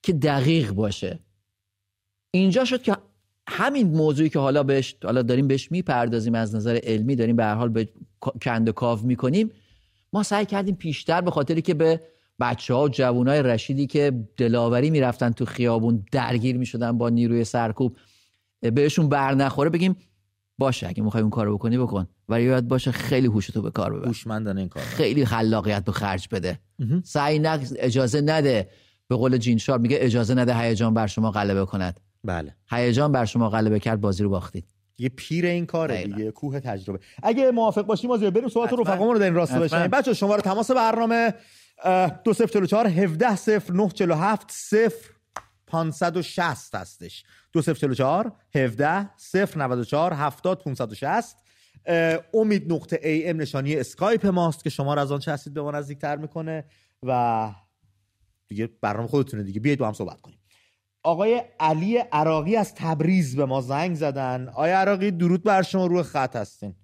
[0.02, 1.20] که دقیق باشه.
[2.30, 2.96] اینجا شد که
[3.48, 7.54] همین موضوعی که حالا بهش حالا داریم بهش می‌پردازیم از نظر علمی داریم به هر
[7.54, 7.88] حال به
[8.20, 9.50] کند و کاو می‌کنیم.
[10.12, 12.00] ما سعی کردیم پیشتر به خاطری که به
[12.40, 17.44] بچه ها و جوون های رشیدی که دلاوری می‌رفتن تو خیابون درگیر می‌شدن با نیروی
[17.44, 17.96] سرکوب
[18.60, 19.96] بهشون بر نخوره بگیم
[20.58, 22.06] باشه اگه می‌خوای اون کارو بکنی بکن.
[22.28, 24.06] ولی یاد باشه خیلی هوشتو به کار ببر.
[24.06, 24.82] هوشمندانه این کار.
[24.82, 26.58] خیلی خلاقیت به خرج بده.
[27.04, 28.68] سعی نک اجازه نده.
[29.08, 32.00] به قول جینشار میگه اجازه نده هیجان بر شما غلبه کند.
[32.24, 32.56] بله.
[32.70, 34.64] هیجان بر شما غلبه کرد بازی رو باختید.
[34.98, 37.00] یه پیر این کاره دیگه کوه تجربه.
[37.22, 40.70] اگه موافق باشیم ما بریم سوالات رفقامون رو در این راستا بشنیم بچه شماره تماس
[40.70, 41.34] برنامه
[42.24, 44.92] 2044 17 0 947 0
[45.66, 47.24] 560 هستش.
[47.52, 51.36] 2044 17 0 94 70 560
[52.34, 55.62] امید نقطه ای ام نشانی اسکایپ ماست که شما رو از آن چه هستید به
[55.62, 56.64] ما نزدیکتر می‌کنه
[57.02, 57.50] و
[58.48, 59.60] دیگه برنامه خودتونه دیگه.
[59.60, 60.38] بیایید با هم صحبت کنیم.
[61.02, 64.48] آقای علی عراقی از تبریز به ما زنگ زدن.
[64.48, 66.74] آقای عراقی درود بر شما روی خط هستین.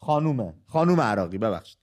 [0.00, 1.78] خانومه خانوم عراقی ببخشید.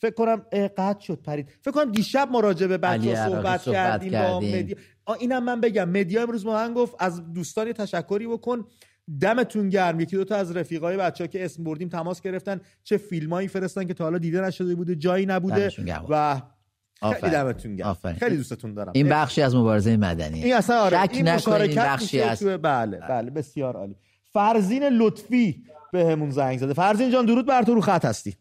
[0.00, 0.36] فکر کنم
[0.76, 1.48] قطع شد پرید.
[1.60, 4.76] فکر کنم دیشب مراجعه به بچه صحبت, صحبت کردیم, با مدیا
[5.20, 8.64] اینم من بگم مدیا امروز ما من گفت از دوستانی تشکری بکن.
[9.20, 10.00] دمتون گرم.
[10.00, 12.60] یکی دو تا از رفیقای بچه ها که اسم بردیم تماس گرفتن.
[12.84, 15.70] چه فیلمایی فرستن که تا حالا دیده نشده بوده جایی نبوده.
[16.08, 16.42] و
[17.02, 17.96] خیلی دمتون گرم.
[18.18, 18.92] خیلی دوستتون دارم.
[18.94, 23.30] این بخشی از مبارزه مدنی این اصلا آره شک این این بخشی از بله بله
[23.30, 23.96] بسیار عالی.
[24.32, 26.74] فرزین لطفی به همون زنگ زده.
[26.74, 28.36] فرزین جان درود بر تو رو خط هستی.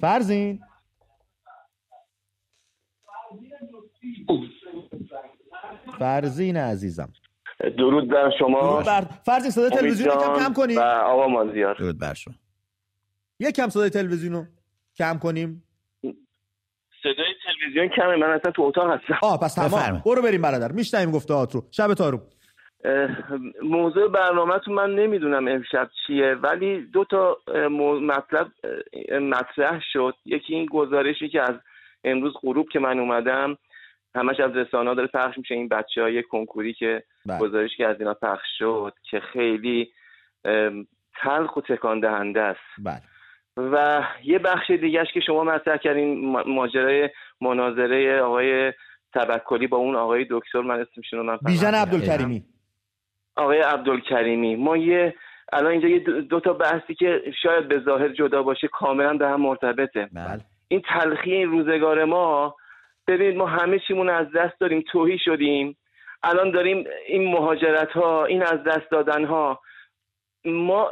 [0.00, 0.60] فرزین.
[5.98, 7.12] فرزین عزیزم.
[7.78, 8.82] درود بر شما.
[8.82, 9.00] بر...
[9.00, 10.78] فرزین صدای تلویزیون کم کم کنیم.
[10.78, 11.74] و آقا مازیار.
[11.74, 12.34] درود بر شما.
[13.40, 14.46] یک کم صدای تلویزیون رو
[14.96, 15.62] کم کنیم.
[17.02, 19.18] صدای تلویزیون کمه من اصلا تو اتاق هستم.
[19.22, 20.02] آه پس تمام.
[20.06, 20.72] برو بریم برادر.
[20.72, 22.20] میشنیم گفته رو شب تارو
[23.62, 27.36] موضوع برنامهتون من نمی‌دونم امشب چیه ولی دو تا
[28.00, 28.46] مطلب
[29.20, 30.14] مطرح شد.
[30.24, 31.54] یکی این گزارشی که از
[32.04, 33.58] امروز غروب که من اومدم
[34.14, 35.54] همش از رسانه داره پخش میشه.
[35.54, 37.38] این بچه های کنکوری که بله.
[37.38, 39.90] گزارش که از اینا پخش شد که خیلی
[41.22, 42.60] تلخ و تکان دهنده است.
[42.84, 43.02] بله.
[43.56, 47.10] و یه بخش دیگهش که شما مطرح کردین ما- ماجرای
[47.40, 48.72] مناظره آقای
[49.14, 52.44] تبکلی با اون آقای دکتر من اسمشون رو من بیژن عبدالکریمی.
[53.36, 54.56] آقای عبدالکریمی.
[54.56, 55.14] ما یه
[55.52, 59.28] الان اینجا یه دو, دو تا بحثی که شاید به ظاهر جدا باشه کاملا به
[59.28, 60.08] هم مرتبطه.
[60.12, 60.40] بله.
[60.68, 62.56] این تلخی این روزگار ما
[63.08, 65.76] ببینید ما همه چیمون از دست داریم توهی شدیم.
[66.22, 69.60] الان داریم این مهاجرت ها این از دست دادن ها
[70.44, 70.90] ما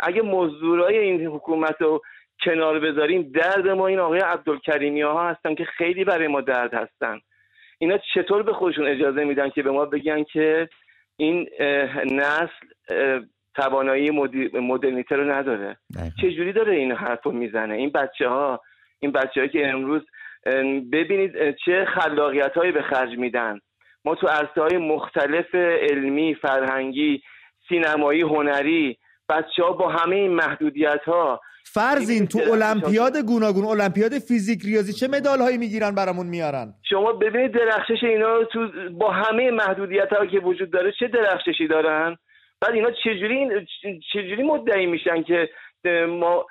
[0.00, 2.02] اگه مزدورای این حکومت رو
[2.44, 7.18] کنار بذاریم درد ما این آقای عبدالکریمی ها هستن که خیلی برای ما درد هستن.
[7.78, 10.68] اینا چطور به خودشون اجازه میدن که به ما بگن که
[11.16, 11.48] این
[12.04, 13.24] نسل
[13.54, 14.10] توانایی
[14.54, 16.10] مدرنیته رو نداره؟ دقیقاً.
[16.22, 18.60] چجوری داره این حرف رو می‌زنه؟ این بچه ها
[19.00, 20.02] این بچه که امروز
[20.92, 23.58] ببینید چه خلاقیت هایی به خرج میدن.
[24.04, 27.22] ما تو عرصه های مختلف علمی فرهنگی
[27.70, 28.98] سینمایی هنری.
[29.28, 35.08] بچه ها با همه این محدودیت ها فرزین تو المپیاد گوناگون المپیاد فیزیک ریاضی چه
[35.08, 40.30] مدال هایی می‌گیرن برامون میارن؟ شما ببینید درخشش اینا رو تو با همه محدودیت هایی
[40.30, 42.16] که وجود داره چه درخششی دارن؟
[42.60, 43.66] بعد اینا چجوری
[44.12, 45.48] چجوری مدعی میشن که
[46.08, 46.46] ما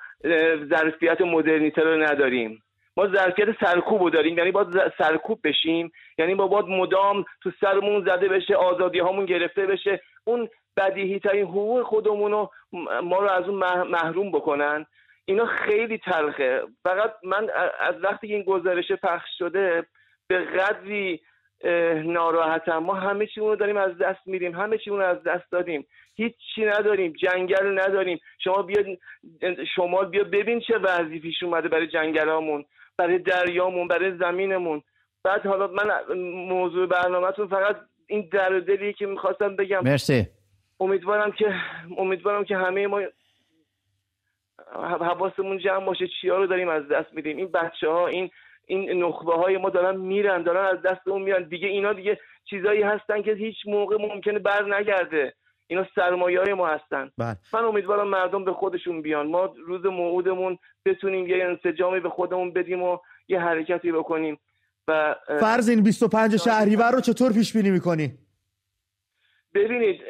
[0.70, 2.62] ظرفیت مدرنیته رو نداریم؟
[2.96, 4.38] ما ظرفیت سرکوب رو داریم.
[4.38, 5.92] یعنی باید سرکوب بشیم.
[6.18, 10.00] یعنی با باید مدام تو سرمون زده بشه آزادی هامون گرفته بشه.
[10.24, 10.48] اون
[10.80, 12.50] بدیهی ترین حقوق خودمون رو
[13.02, 14.86] ما رو از اون مح- محروم بکنن.
[15.24, 16.62] اینا خیلی تلخه.
[16.82, 19.86] فقط من از وقتی این گزارش پخش شده
[20.28, 21.20] به قدری
[22.04, 22.78] ناراحتم.
[22.78, 24.54] ما همه چیمون رو داریم از دست میدیم.
[24.54, 25.86] همه چیمون رو از دست دادیم.
[26.16, 27.12] هیچ چی نداریم.
[27.12, 28.20] جنگل نداریم.
[28.44, 28.86] شما بیاد
[29.74, 32.64] شمال بیا ببین چه وضعی پیش اومده برای جنگلامون
[32.98, 34.82] برای دریامون برای زمینمون.
[35.24, 36.14] بعد حالا من
[36.48, 39.84] موضوع برنامهتون فقط این در دلیه که می‌خواستم بگم.
[39.84, 40.26] مرسی.
[40.80, 41.54] امیدوارم که
[41.98, 43.00] امیدوارم که همه ما
[45.00, 46.08] حواسمون جمع باشه.
[46.20, 47.36] چیا رو داریم از دست میدیم.
[47.36, 48.30] این بچه ها این
[48.66, 52.18] این نخبه های ما دارن میرن دارن از دستمون میرن دیگه اینا دیگه
[52.50, 55.34] چیزایی هستن که هیچ موقع ممکنه بر نگرده.
[55.66, 57.10] اینا سرمایه های ما هستن.
[57.18, 57.36] بله.
[57.52, 59.26] من امیدوارم مردم به خودشون بیان.
[59.26, 64.38] ما روز موعودمون بتونیم یه انسجامی به خودمون بدیم و یه حرکتی بکنیم.
[64.88, 64.92] و
[65.28, 68.18] اه، فرزین 25 شهریور رو چطور پیش بینی می‌کنی؟
[69.54, 70.00] ببینید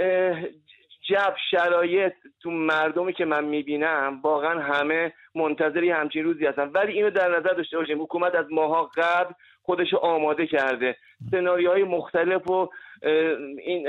[1.09, 6.69] جو شرایط تو مردمی که من می‌بینم واقعا همه منتظری همچین روزی هستن.
[6.69, 10.97] ولی اینو در نظر داشته باشیم حکومت از ماها قبل خودش آماده کرده.
[11.31, 12.73] سناریوهای مختلف رو
[13.59, 13.89] این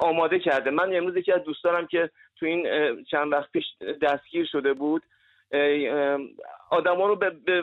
[0.00, 0.70] آماده کرده.
[0.70, 2.66] من امروز یکی از دوستانم که تو این
[3.04, 3.64] چند وقت پیش
[4.02, 5.02] دستگیر شده بود
[6.70, 7.62] آدما رو به, به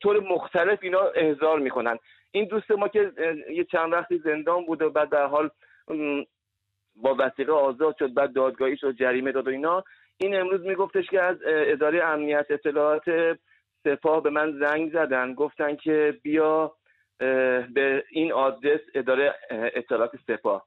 [0.00, 1.98] طور مختلف اینا احضار می‌کنن.
[2.32, 3.12] این دوست ما که
[3.50, 5.50] یه چند وقتی زندان بود و بعد در حال
[7.02, 9.84] با وسیقه آزاد شد بعد دادگاهی شد جریمه داد و اینا.
[10.18, 13.38] این امروز میگفتش که از اداره امنیت اطلاعات
[13.84, 16.72] سپاه به من زنگ زدن گفتن که بیا
[17.74, 20.66] به این آدرس اداره اطلاعات سپاه.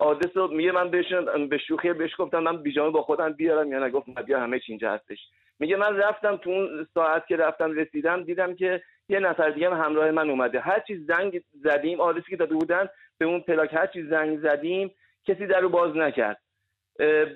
[0.00, 3.78] آدرس رو میگه من بهشون به شوخی بهش گفتم من بیجامه با خودم بیارم یا
[3.78, 5.18] نه بیا همه چی اینجا هستش.
[5.58, 9.84] میگه من رفتم تو اون ساعت که رفتم رسیدم دیدم که یه نفر دیگه هم
[9.84, 10.60] همراه من اومده.
[10.60, 12.88] هر چی زنگ زدیم آدرسی که داده بودن
[13.18, 14.90] به اون پلاک هر چی زنگ زدیم
[15.26, 16.38] کسی در رو باز نکرد.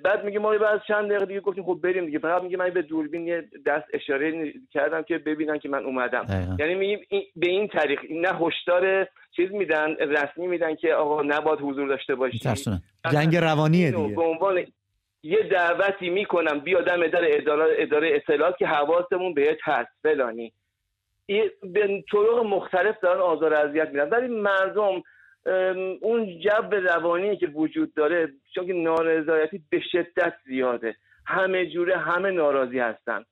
[0.05, 2.19] بعد میگه ما بعد چند دقیقه دیگه گفتیم خب بریم دیگه.
[2.19, 6.23] فقط میگه من به دوربین یه دست اشاره کردم که ببینن که من اومدم.
[6.23, 6.57] دقیقاً.
[6.59, 6.99] یعنی میگیم
[7.37, 12.39] به این طریق نه هشدار چیز میدن رسمی میدن که آقا نباید حضور داشته باشی.
[13.13, 14.15] جنگ روانیه دیگه.
[14.17, 14.65] به عنوان
[15.23, 20.53] یه دعوتی می‌کنم بیا دم اداره اداره, اداره اطلاعات که حواسمون بهت هست فلانی.
[21.27, 24.09] این- به طرق مختلف دارن آزار اذیت میدن.
[24.09, 25.03] ولی مردم
[26.01, 30.97] اون جو روانی که وجود داره چون که نارضایتی به شدت زیاده.
[31.27, 33.25] همه جوره همه ناراضی هستن.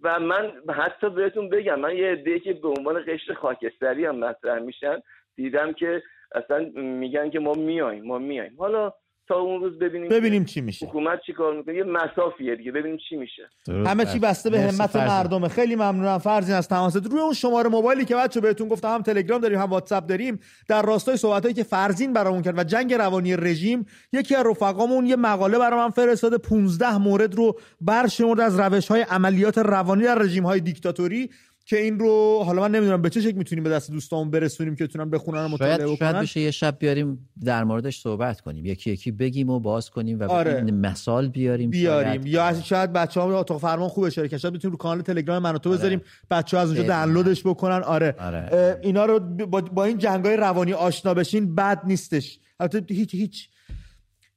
[0.00, 4.58] و من حتی بهتون بگم من یه عده‌ای که به عنوان قشر خاکستری هم مطرح
[4.58, 5.00] میشن
[5.36, 6.02] دیدم که
[6.34, 8.92] اصلا میگن که ما میایم ما میایم حالا
[9.28, 10.86] تا اون روز ببینیم ببینیم چی میشه.
[10.86, 11.74] حکومت چی کار می‌کنه.
[11.74, 13.50] یه مسافیه دیگه ببینیم چی میشه.
[13.68, 14.96] همه چی بسته به همت.
[14.96, 15.48] مردمه.
[15.48, 16.18] خیلی ممنونم.
[16.18, 17.06] فرزین از تماست.
[17.06, 20.82] روی اون شماره موبایلی که بچه بهتون گفتم هم تلگرام داریم هم واتساپ داریم در
[20.82, 25.58] راستای صحبتایی که فرزین برامون کرد و جنگ روانی رژیم یکی از رفقامون یه مقاله
[25.58, 26.38] برام من فرستاده.
[26.38, 31.30] 15 مورد رو برشمرد از روش های عملیات روانی در رژیم های دیکتاتوری.
[31.66, 34.84] که این رو حالا من نمی‌دونم به چه شکل می‌تونیم به دست دوستامون برسونیم که
[34.84, 38.66] بتونن بخونن و مطالعه شاید شاید بکنن بشه یه شب بیاریم در موردش صحبت کنیم
[38.66, 40.56] یکی یکی بگیم و باز کنیم و آره.
[40.56, 42.26] این مثال بیاریم بیاریم شاید.
[42.26, 45.58] یا شاید بچه ها اتاق فرمان خوبه شرکت شاید بتونیم رو کانال تلگرام من و
[45.58, 46.00] تو بذاریم
[46.30, 46.86] بچه ها از اونجا.
[46.86, 48.78] دانلودش بکنن آره, آره.
[48.82, 53.48] اینا رو با, با این جنگای روانی آشنا بشین بد نیستش البته هیچ هیچ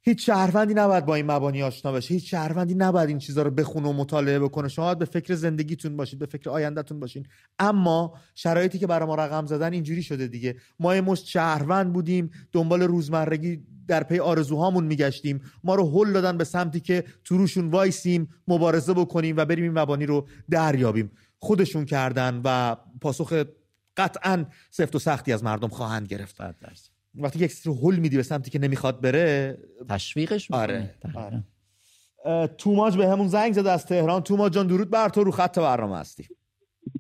[0.08, 2.14] هیچ شهروندی نباید با این مبانی آشنا بشه.
[2.14, 4.68] هیچ شهروندی نباید این چیزها رو بخونه و مطالعه بکنه.
[4.68, 7.28] شما باید به فکر زندگیتون باشید به فکر آیندهتون باشین.
[7.60, 10.56] اما شرایطی که برای ما رقم زدن اینجوری شده دیگه.
[10.80, 15.42] ما یه مشت شهروند بودیم دنبال روزمرگی در پی آرزوهامون میگشتیم.
[15.64, 19.80] ما رو هل دادن به سمتی که تو روشون وایسیم مبارزه بکنیم و بریم این
[19.80, 21.12] مبانی رو دریابیم.
[21.40, 23.44] خودشون کردن و پاسخ
[23.98, 26.42] قطعا سفت و سختی از مردم خواهند گرفت.
[27.18, 29.58] وقتی یک رو هل میدی به سمتی که نمی‌خواد بره
[29.90, 31.44] تشویقش آره, آره.
[32.48, 34.22] توماج به همون زنگ زده از تهران.
[34.22, 36.28] توماج جان درود بر تو رو خط برنامه هستی.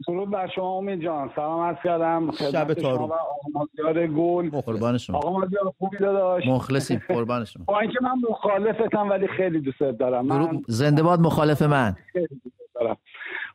[0.07, 1.31] درود بر شما امید جان.
[1.35, 2.31] سلام عرض کردم.
[2.31, 3.03] شب تارو.
[3.03, 3.17] آقا
[3.53, 4.49] مازیار گل.
[4.49, 5.17] قربان شما.
[5.17, 6.43] آقا مازیار خوبی داداش.
[6.47, 7.63] مخلصی قربان شما.
[7.65, 10.25] با اینکه من مخالفتم ولی خیلی دوست دارم.
[10.25, 11.95] من زنده باد مخالف من.
[12.13, 12.97] خیلی دوست دارم.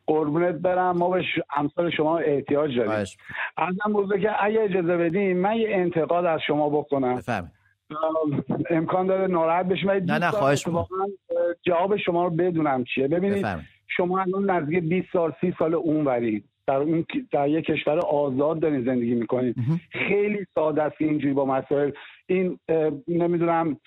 [0.07, 0.97] قربونت برم.
[0.97, 1.23] ما به
[1.55, 3.05] امثال شما احتیاج داریم.
[3.57, 7.15] ازم بوده که اگه اجازه بدیم من یه انتقاد از شما بکنم.
[7.15, 7.53] بفرمایید.
[8.69, 9.91] امکان داره ناراحت بشیم.
[9.91, 10.67] نه نه خواهش
[11.65, 13.07] جواب شما رو بدونم چیه.
[13.07, 13.45] ببینید
[13.87, 18.85] شما الان نزدیک 20 سال 30 سال اونوری در اون در یک کشور آزاد دارین
[18.85, 19.55] زندگی می‌کنید
[19.91, 21.91] خیلی ساده است اینجوری با مسائل.
[22.27, 22.59] این
[23.07, 23.77] نمی‌دونم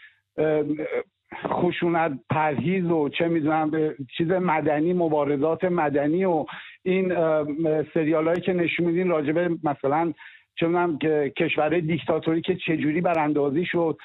[1.35, 3.71] خشونت پرهیز و چه می‌دونم
[4.17, 6.45] چیز مدنی مبارزات مدنی و
[6.83, 7.15] این
[7.95, 10.13] سریال هایی که نشون میدین راجبه مثلا
[10.55, 13.99] چه می‌دونم که کشورهای دیکتاتوری که چجوری براندازی شد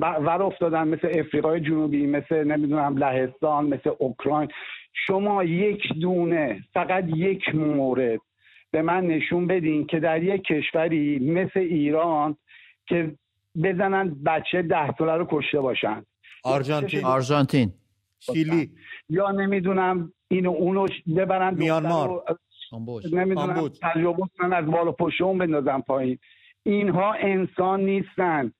[0.00, 4.48] ور افتادن مثل افریقای جنوبی مثل نمی‌دونم لهستان مثل اوکراین.
[5.06, 8.20] شما یک دونه فقط یک مورد
[8.70, 12.36] به من نشون بدین که در یک کشوری مثل ایران
[12.86, 13.14] که
[13.62, 16.02] بزنن بچه ده ساله رو کشته باشن.
[16.44, 17.04] آرژانتین.
[17.04, 17.72] آرژانتین.
[18.20, 18.70] شیلی.
[19.08, 22.24] یا نمی‌دونم اینو اونو ببرن میانمار.
[23.12, 26.18] نمی‌دونم تجربه کنن از بالا پشت اون بندازن پایین.
[26.62, 28.52] اینها انسان نیستن.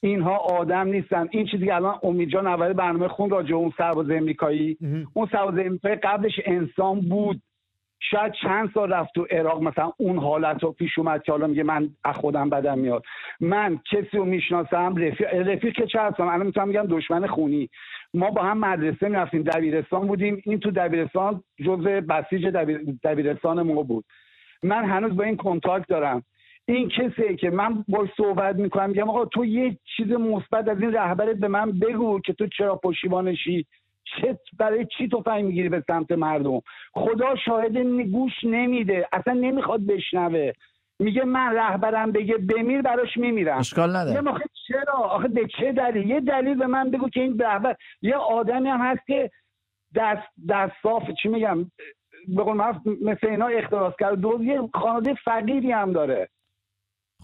[0.00, 1.28] اینها آدم نیستن.
[1.30, 4.78] این چیزی که الان امید جان اول برنامه خون راجع اون سرباز امریکایی.
[5.14, 7.42] اون سرباز امریکایی قبلش انسان بود.
[8.02, 11.62] شاید چند سال رفت تو عراق مثلا اون حالت رو پیش اومد که حالا میگه
[11.62, 13.04] من از خودم بدم میاد.
[13.40, 17.68] من کسی رو می‌شناسم رفیق, رفیق که چه هستم؟ الان می‌تونم میگم دشمن خونی.
[18.14, 20.42] ما با هم مدرسه می‌رفتیم دبیرستان بودیم.
[20.44, 22.46] این تو دبیرستان جزء بسیج
[23.04, 24.04] دبیرستان ما بود.
[24.62, 26.22] من هنوز با این کنتاکت دارم.
[26.68, 30.92] این کسی که من با صحبت می‌کنم میگم آقا تو یه چیز مثبت از این
[30.92, 33.66] رهبرت به من بگو که تو چرا پشیبانشی
[34.16, 36.60] چه برای چی تو فهم می‌گیری به سمت مردم؟
[36.92, 37.76] خدا شاهد
[38.12, 40.52] گوش نمیده اصلا نمی‌خواد بشنوه.
[40.98, 43.58] میگه من رهبرم بگه بمیر براش میمیرم.
[43.58, 44.30] اشکال نداره.
[44.30, 48.16] آخه چرا؟ آخه به چه دلیل؟ یه دلیل به من بگو که این رهبر یه
[48.16, 49.30] آدمی هم هست که
[49.94, 51.64] دست دست صاف چی میگم؟
[52.28, 52.56] به قول
[53.02, 56.28] مثل اینا اختراس کرد دو یه خانواده فقیری هم داره.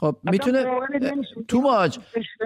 [0.00, 0.64] خب می‌تونه
[1.48, 1.98] تو ماج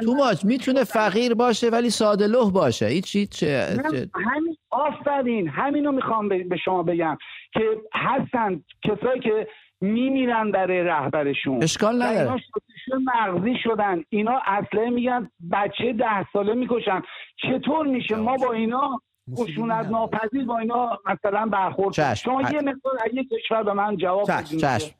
[0.04, 2.86] تو ماج می‌تونه فقیر باشه ولی ساده لوح باشه.
[2.86, 5.48] هیچ هیچ همین آفرین.
[5.48, 7.18] همینو می‌خوام به شما بگم
[7.52, 7.60] که
[7.94, 9.48] هستن کسایی که
[9.80, 11.62] میمیرن برای رهبرشون.
[11.62, 12.18] اشکال نداره.
[12.20, 12.38] اینا
[13.14, 14.04] مغزی شدن.
[14.08, 17.02] اینا اصله میگن بچه ده ساله می‌کشن.
[17.36, 19.00] چطور میشه؟ ما با اینا
[19.38, 24.56] خشونت ناپذیر با اینا مثلا برخورد شما یه مثال یه کشور به من جواب چشم
[24.56, 24.94] چشم.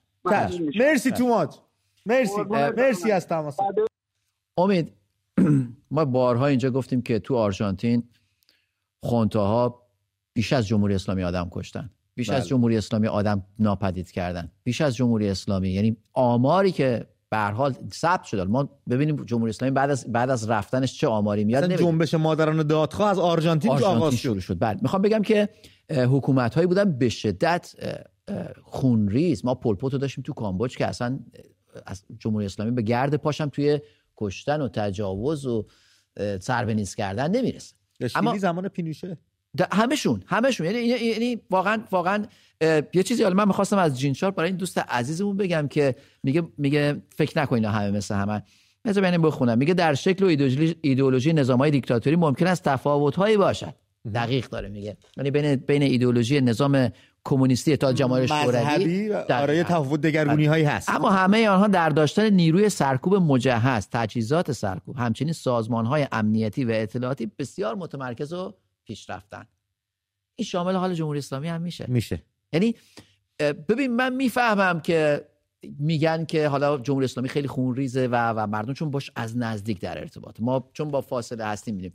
[0.78, 1.48] مرسی تو ماج
[2.06, 2.42] مرسی
[2.76, 3.56] مرسی از تماس.
[4.58, 4.92] امید
[5.90, 8.02] ما بارها اینجا گفتیم که تو آرژانتین
[9.04, 9.82] خونتاها
[10.32, 11.90] بیش از جمهوری اسلامی آدم کشتن.
[12.14, 12.48] بیش از بله.
[12.48, 14.50] جمهوری اسلامی آدم ناپدید کردن.
[14.64, 15.68] بیش از جمهوری اسلامی.
[15.68, 18.44] یعنی آماری که به حال ثبت شده.
[18.44, 23.10] ما ببینیم جمهوری اسلامی بعد از بعد از رفتنش چه آماری میاد جنبش مادران دادخواه
[23.10, 24.58] از آرژانتین, آرژانتین شروع شد.
[24.58, 24.78] بله.
[24.82, 25.48] می‌خوام بگم که
[25.90, 27.74] حکومت هایی بودن به شدت
[28.62, 29.44] خونریز.
[29.44, 31.18] ما پولپوتو داشتیم تو کامبوج که اصلا
[31.86, 33.80] از جمهوری اسلامی به گرد پاشم توی
[34.16, 35.66] کشتن و تجاوز و
[36.40, 37.74] سربنیز کردن نمی‌رسه.
[38.14, 39.18] اما زمان پینوشه؟
[39.72, 40.66] همشون همشون.
[40.66, 42.26] یعنی یعنی واقعا واقعا
[42.94, 47.02] یه چیزی حالا من می‌خواستم از جینچار برای این دوست عزیزمون بگم که میگه میگه
[47.16, 48.42] فکر نکنین همه مثل همه.
[48.84, 49.58] مثلا ببینیم بخونم.
[49.58, 53.74] میگه در شکل و ایدئولوژی, ایدئولوژی نظامهای دیکتاتوری ممکن است تفاوت‌هایی باشد.
[54.14, 54.96] دقیق داره میگه.
[55.16, 56.90] یعنی بین بین ایدئولوژی نظام
[57.24, 60.88] کمونیستی تا جمهوری شوروی؟ آره تفاوت دگرگونی هایی هست.
[60.88, 66.70] اما همه آنها در داشتن نیروی سرکوب مجهز تجهیزات سرکوب همچنین سازمان های امنیتی و
[66.74, 69.44] اطلاعاتی بسیار متمرکز و پیشرفتن
[70.36, 71.84] این شامل حال جمهوری اسلامی هم میشه.
[71.88, 72.22] میشه.
[72.52, 72.74] یعنی
[73.68, 75.26] ببین من می‌فهمم که
[75.78, 79.98] میگن که حالا جمهوری اسلامی خیلی خونریزه و و مردم چون باش از نزدیک در
[79.98, 80.40] ارتباط.
[80.40, 81.92] ما چون با فاصله هستیم میدیم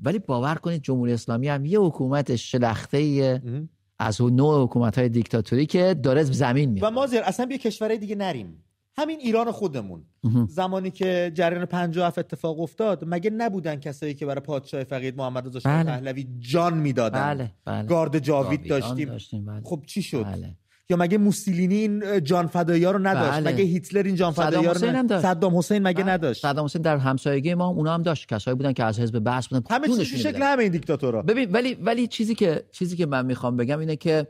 [0.00, 3.42] ولی باور کنید جمهوری اسلامی هم یه حکومت شلخته
[3.98, 7.56] از اون نوع حکومت های دیکتاتوری که داره زمین میاد و ما زیر اصلا بیا
[7.58, 8.62] کشورهای دیگه نریم.
[8.98, 10.04] همین ایران خودمون.
[10.48, 15.60] زمانی که جریان 57 اتفاق افتاد مگه نبودن کسایی که برای پادشاه فقید محمد رضا
[15.60, 15.92] شاه بله.
[15.92, 17.88] پهلوی جان می‌دادن؟ بله بله.
[17.88, 19.08] گارد جاوید داشتیم.
[19.08, 19.60] داشتیم، بله.
[19.64, 20.56] خب چی شد؟ بله.
[20.90, 23.52] یا مگه موسولینی این جان فدایی ها رو نداشت بله.
[23.52, 25.34] مگه هیتلر این جان صدام فدایی ها حسین رو نداشت داشت.
[25.34, 28.72] صدام حسین مگه نداشت صدام حسین در همسایگی ما هم اونا هم داشت کسایی بودن
[28.72, 30.42] که از حزب بعث بودن همه چیز جونشون شکل.
[30.42, 34.26] همه این دیکتاتورها ببین ولی ولی چیزی که چیزی که من می‌خوام بگم اینه که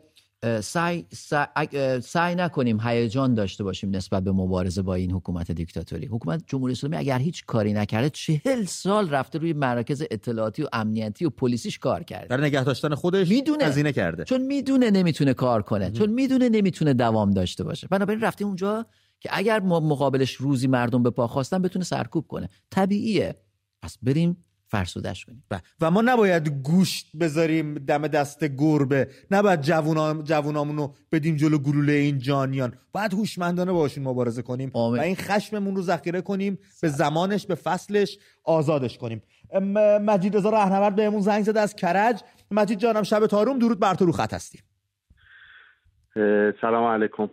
[0.61, 6.07] سعی سعی, سعی نکنیم هیجان داشته باشیم نسبت به مبارزه با این حکومت دیکتاتوری.
[6.07, 11.24] حکومت جمهوری اسلامی اگر هیچ کاری نکرده چهل سال رفته روی مراکز اطلاعاتی و امنیتی
[11.24, 12.37] و پلیسیش کار کرده.
[12.37, 13.64] در نگه داشتن خودش می‌دونه.
[13.64, 14.24] هزینه کرده.
[14.24, 15.91] چون می‌دونه نمی‌تونه کار کنه.
[15.91, 17.89] چون می‌دونه نمی‌تونه دوام داشته باشه.
[17.91, 18.87] بنابراین رفته اونجا
[19.20, 22.49] که اگر ما مقابلش روزی مردم به پا خواستن بتونه سرکوب کنه.
[22.70, 23.37] طبیعیه.
[23.82, 25.45] پس بریم فرسودش کنیم.
[25.51, 29.09] و- و ما نباید گوشت بذاریم دم دست گربه.
[29.31, 32.73] نباید جوونا جوونامون رو بدیم جلو گلوله این جانیان.
[32.93, 38.19] باید هوشمندانه باشون مبارزه کنیم و این خشممون رو ذخیره کنیم به زمانش به فصلش
[38.45, 39.23] آزادش کنیم.
[40.01, 42.21] مجید رضا رهنورد بهمون زنگ زده از کرج.
[42.51, 44.61] مجید جانم شب تاروم درود بر تو رو خط هستیم.
[46.61, 47.31] سلام علیکم.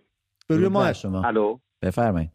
[0.47, 1.23] به روی ما شما.
[1.23, 1.57] الو.
[1.81, 2.31] بفرمایید.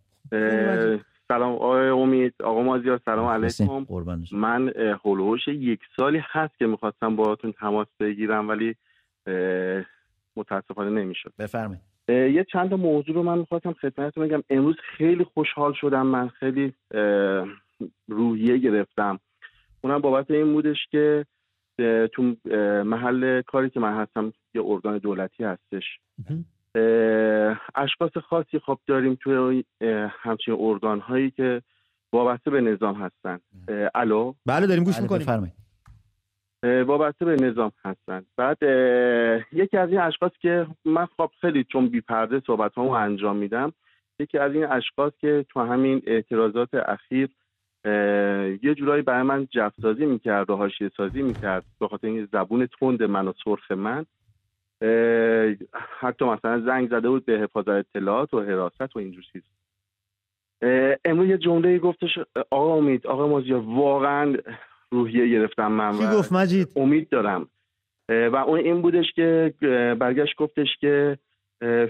[1.29, 3.87] سلام آقای امید آقا مازیار سلام علیکم.
[4.33, 8.75] من اه، هلوهوش یک سالی هست که می‌خواستم باهاتون تماس بگیرم ولی
[10.37, 11.33] متاسفانه نمی‌شد.
[11.39, 11.83] بفرمایید.
[12.09, 14.43] یه چند تا موضوع رو من می‌خواستم خدمتتون بگم.
[14.51, 16.73] امروز خیلی خوشحال شدم من خیلی
[18.09, 19.21] روحیه گرفتم.
[19.81, 21.27] اونم بابت این بودش که
[22.13, 22.37] تو
[22.85, 25.85] محل کاری که من هستم یه ارگان دولتی هستش.
[27.75, 29.65] اشخاص خاصی خب داریم توی
[30.11, 31.63] همچین ارگان هایی که
[32.13, 33.41] وابسته به نظام هستن.
[33.95, 35.23] الو؟ بله داریم گوش بله، می‌کنیم.
[35.23, 35.55] بفرمایید.
[36.89, 38.23] وابسته به نظام هستن.
[38.37, 38.63] بعد
[39.53, 43.73] یکی از این اشخاص که من خب خیلی چون بی پرده صحبت رو انجام میدم
[44.21, 47.29] یکی از این اشخاص که تو همین اعتراضات اخیر
[48.63, 53.03] یه جورایی برای من جفسازی می‌کرد و حاشیه سازی می‌کرد به خاطر این زبون تند
[53.03, 54.07] من و سرخ من.
[56.01, 59.43] حتی مثلا زنگ زده بود به حفاظت اطلاعات و حراست و اینجور چیز.
[61.05, 62.19] امروز یه جمله گفتش
[62.51, 64.37] آقا امید آقا مازیار واقعا
[64.91, 67.49] روحیه گرفتم من چی گفت مجید؟ امید دارم.
[68.09, 69.55] و اون این بودش که
[70.01, 71.19] برگشت گفتش که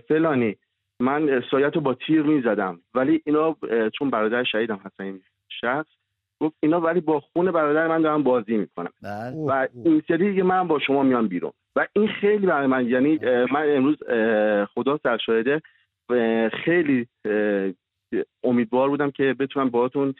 [0.08, 0.56] فلانی
[1.00, 2.80] من سایت رو با تیر می‌زدم.
[2.94, 3.56] ولی اینا
[3.98, 5.22] چون برادر شهیدم هستن این
[5.60, 5.97] شخص
[6.40, 8.90] گفت اینا ولی با خون برادر من دارم بازی می‌کنم.
[9.48, 11.52] و این سری دیگه من با شما میام بیرون.
[11.76, 13.96] و این خیلی برای من یعنی اه، من امروز
[14.74, 15.62] خدا سرشاهده
[16.10, 17.06] اه، خیلی
[18.44, 20.14] امیدوار بودم که بتونم باهاتون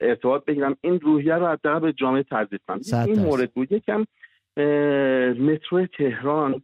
[0.00, 0.76] ارتباط بگیرم.
[0.80, 3.18] این روحیه رو حداقل به جامعه تزریق کنم این.
[3.18, 3.72] مورد بود.
[3.72, 4.04] یکم
[5.42, 6.62] مترو تهران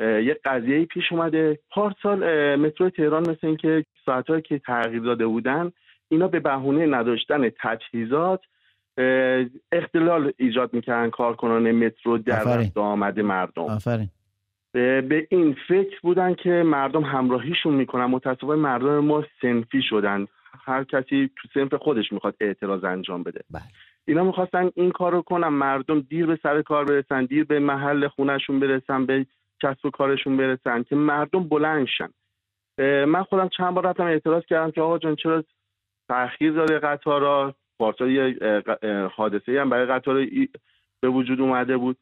[0.00, 1.58] یه قضیه پیش اومده.
[1.70, 5.72] پارسال مترو تهران مثل اینکه ساعتهایی که تغییر داده بودن
[6.12, 8.40] اینا به بهونه نداشتن تجهیزات
[9.72, 13.62] اختلال ایجاد می‌کردن کارکنان مترو در و آمد مردم.
[13.62, 14.08] آفرین.
[14.72, 18.04] به این فکر بودن که مردم همراهیشون می‌کنن.
[18.04, 20.26] متاسفانه مردم ما سنفی شدن.
[20.64, 23.40] هر کسی تو سنف خودش می‌خواد اعتراض انجام بده.
[24.04, 25.48] اینا می‌خواستن این کار رو کنن.
[25.48, 29.26] مردم دیر به سر کار برسن دیر به محل خونهشون برسن به
[29.62, 32.08] کسب و کارشون برسن که مردم بلند شن.
[32.78, 35.44] اه، من خودم چند بار رفتم اعتراض کردم که آقا جان چرا
[36.12, 38.36] تاخیر داره قطارا پارسال یه
[39.16, 40.26] حادثه هم برای قطار
[41.00, 41.96] به وجود اومده بود.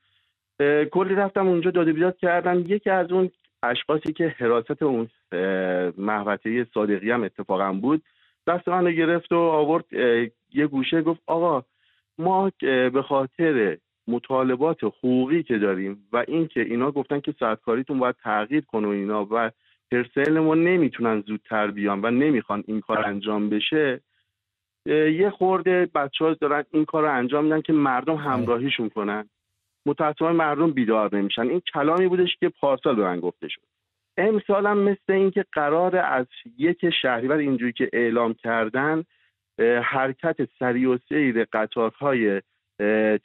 [0.92, 2.64] کلی رفتم اونجا داده بیداد کردم.
[2.66, 3.30] یکی از اون
[3.62, 5.08] اشخاصی که حراست اون
[5.98, 8.02] محوطه صادقی هم اتفاقا بود
[8.46, 9.84] دست من رو گرفت و آورد
[10.52, 11.64] یه گوشه گفت آقا
[12.18, 18.16] ما به خاطر مطالبات حقوقی که داریم و اینکه اینا گفتن که ساعت کاریتون باید
[18.22, 19.50] تغییر کنه و اینا و
[19.90, 24.00] پرسنل ما نمی‌تونن زودتر بیان و نمی‌خوان این کار انجام بشه
[24.86, 29.28] یه خورده بچه ها دارن این کار رو انجام میدن که مردم همراهیشون کنن.
[29.86, 31.42] متاسفانه مردم بیدار نمیشن.
[31.42, 33.60] این کلامی بودش که پارسال به من گفته شد.
[34.16, 36.26] امسال هم مثل اینکه قرار از
[36.58, 39.04] یک شهریور اینجوری که اعلام کردن
[39.82, 42.42] حرکت سریع و سیر قطارهای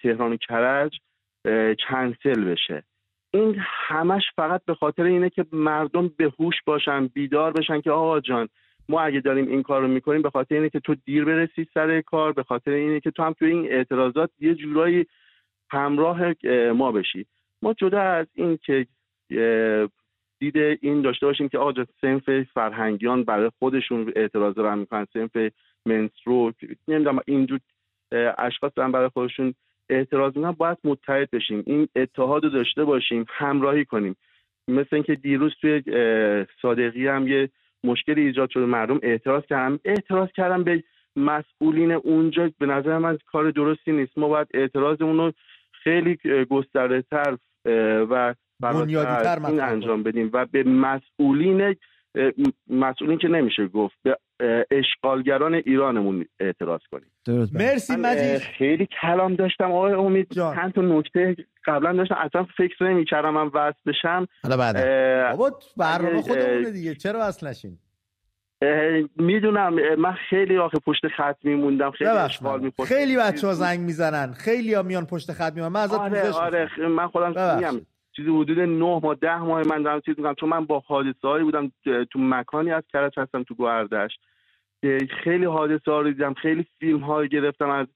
[0.01, 0.99] تهران و کرج
[1.89, 2.83] کنسل بشه.
[3.35, 8.19] این همش فقط به خاطر اینه که مردم به هوش باشن بیدار بشن که آقا
[8.19, 8.49] جان
[8.89, 12.01] ما اگه داریم این کار رو می‌کنیم به خاطر اینه که تو دیر برسی سر
[12.01, 15.05] کار به خاطر اینه که تو هم توی این اعتراضات یه جورایی
[15.71, 17.25] همراه اه، ما بشی.
[17.61, 18.87] ما جدا از این که
[19.31, 19.87] اه،
[20.39, 25.51] دید این داشته باشیم که آقا سنف فرهنگیان برای خودشون اعتراض رو می‌کنن سنف
[25.85, 26.53] منسترو
[26.87, 27.59] نمی‌دونم اینجور
[28.37, 29.53] اشخاص دارن برای خودشون
[29.89, 34.15] اعتراض می‌کنن باید متحد بشیم این اتحاد رو داشته باشیم همراهی کنیم.
[34.67, 35.81] مثل اینکه دیروز توی
[36.61, 37.49] صادقی هم یه
[37.83, 39.79] مشکلی ایجاد شده مردم اعتراض کردن.
[39.85, 40.83] اعتراض کردن به
[41.15, 44.17] مسئولین اونجا به نظر من کار درستی نیست.
[44.17, 45.31] ما باید اعتراضمون رو
[45.71, 46.17] خیلی
[46.49, 47.37] گسترده تر
[48.09, 51.75] و بنیادی‌تر این انجام بدیم و به مسئولین
[52.69, 54.17] مسئولین که نمیشه گفت به
[54.71, 57.11] اشغالگران ایرانمون اعتراض کنیم.
[57.53, 58.37] مرسی مجید.
[58.37, 59.71] خیلی کلام داشتم.
[59.71, 61.35] آقای امید چند تا نکته
[61.65, 64.27] قبلا داشتم اصلا فکر نمی‌کردم من وصل بشم.
[64.43, 64.75] حالا بعد.
[65.37, 66.95] بابا برنامه خودمونه دیگه.
[66.95, 67.77] چرا وصل نشین؟
[69.15, 74.33] می‌دونم من خیلی آخه پشت خط میموندم خیلی اشغال می‌خوردم خیلی بچه‌ها زنگ می‌زنن.
[74.33, 75.73] خیلی ها میان پشت خط میمونن.
[75.73, 77.81] من ازت آره آره من خودم میگم.
[78.15, 80.35] چیزی حدود نه ماه ده ماه من دارم چیز می‌کنم.
[80.35, 84.11] چون من با حادثه هایی بودم تو مکانی از کرج هستم تو گوهردش
[85.23, 86.33] خیلی حادثه ها رو دیدم.
[86.33, 87.87] خیلی فیلم های گرفتم از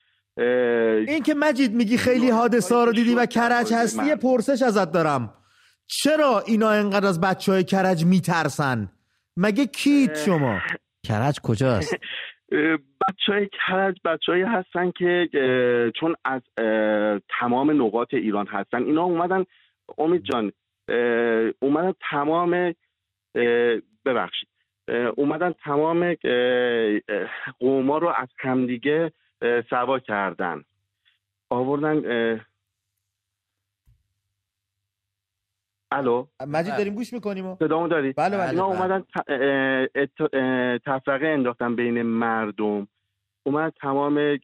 [1.08, 4.92] این که مجید میگی خیلی حادثه ها رو دیدی و کرج هستی یه پرسش ازت
[4.92, 5.34] دارم.
[5.88, 8.90] چرا اینا انقدر از بچه های کرج میترسن؟
[9.38, 10.60] مگه کیت شما؟
[11.08, 11.98] کرج کجاست؟
[13.08, 15.30] بچه های کرج بچه های هستن که
[16.00, 16.42] چون از
[17.40, 18.84] تمام نقاط ایران هستن.
[18.84, 19.46] اینا اومدن
[19.98, 20.52] امید جان
[21.60, 22.76] اومدن تمام
[24.06, 24.50] ببخشید
[25.18, 26.14] اومدن تمام
[27.60, 29.12] قوما رو از همدیگه
[29.70, 30.64] سوا کردن.
[31.50, 32.04] آوردن
[35.92, 39.04] الو؟ مجید داریم گوش می‌کنیم صدامو داری؟ بله بله اینا اومدن
[40.86, 42.88] تفرقه انداختن بین مردم.
[43.44, 44.38] اومدن تمام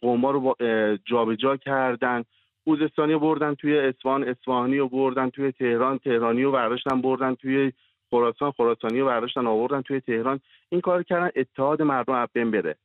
[0.00, 0.56] قوما رو
[1.04, 2.24] جابجا کردن.
[2.64, 7.72] خوزستانی بردن توی اصفهان اصفهانی رو بردن توی تهران تهرانی رو برداشتن بردن توی
[8.10, 10.40] خراسان خراسانی رو برداشتن آوردن توی تهران.
[10.68, 12.76] این کار کردن اتحاد مردم از بین بره.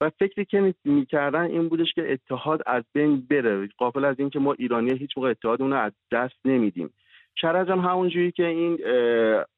[0.00, 4.52] و فکری که می‌کردن این بودش که اتحاد از بین بره قافل از اینکه ما
[4.52, 6.90] ایرانی هیچ موقع اتحادمون رو از دست نمیدیم.
[7.36, 8.78] کرج هم همونجوری که این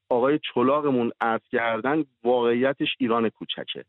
[0.09, 3.85] آقای چلاقمون عرض کردن واقعیتش ایران کوچکه.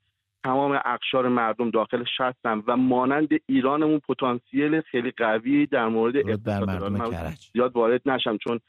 [0.45, 7.75] تمام اقشار مردم داخل هستن و مانند ایرانمون پتانسیل خیلی قوی در مورد اقتصاد زیاد
[7.75, 8.59] وارد نشم چون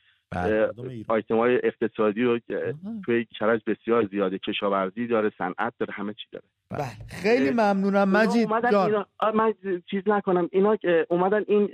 [1.09, 2.39] آیتم های اقتصادی رو
[3.05, 6.45] توی کرج بسیار زیاده کشاورزی داره صنعت داره همه چی داره.
[6.71, 7.07] بله.
[7.23, 8.09] خیلی ممنونم.
[8.09, 9.05] مجید جان.
[9.35, 9.55] من
[9.91, 10.49] چیز نکنم.
[10.53, 10.77] اینا
[11.09, 11.69] اومدن این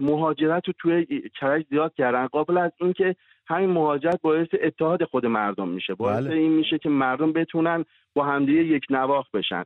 [0.00, 1.06] مهاجرت رو توی
[1.40, 2.26] کرج زیاد کردن.
[2.26, 5.94] قابل از اینکه همین مهاجرت باعث اتحاد خود مردم میشه.
[5.94, 6.36] باعث بله.
[6.36, 7.84] این میشه که مردم بتونن
[8.14, 9.64] با همدیگه یک نواخت بشن.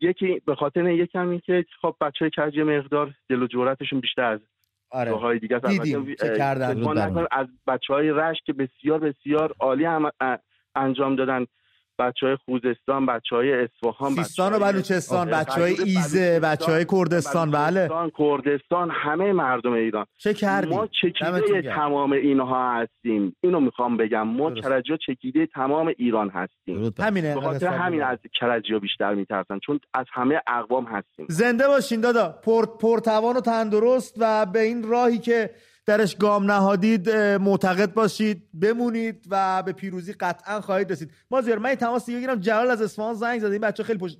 [0.00, 4.40] یکی به خاطر یکم این که خب بچه کرج مقدار دل و جورتشون بیشتر از
[4.90, 5.12] آره.
[5.12, 10.10] های دیگه دیدیم چه کردن از بچه های رشت که بسیار بسیار عالی هم
[10.74, 11.46] انجام دادن.
[12.08, 17.50] بچه های خوزستان بچه های اصفهان سیستان و بلوچستان بچه های ایزه بچه های کردستان
[17.50, 17.90] بله.
[18.18, 20.06] کردستان همه مردم ایران.
[20.16, 23.36] چه کردیم ما چکیده تمام اینها هستیم.
[23.40, 24.28] اینو می‌خوام بگم.
[24.28, 26.92] ما کرجی چکیده تمام ایران هستیم.
[26.98, 31.26] همینه بخاطر همین از کرجی بیشتر میترسن چون از همه اقوام هستیم.
[31.28, 32.28] زنده باشین دادا.
[32.44, 35.50] پر پرتوان و تندرست و به این راهی که
[35.86, 41.10] درش گام نهادید معتقد باشید بمونید و به پیروزی قطعا خواهید رسید.
[41.30, 43.52] ما زیار من تماس دیگه گیرم جلال از اصفهان زنگ زده.
[43.52, 44.18] این بچه خیلی پشت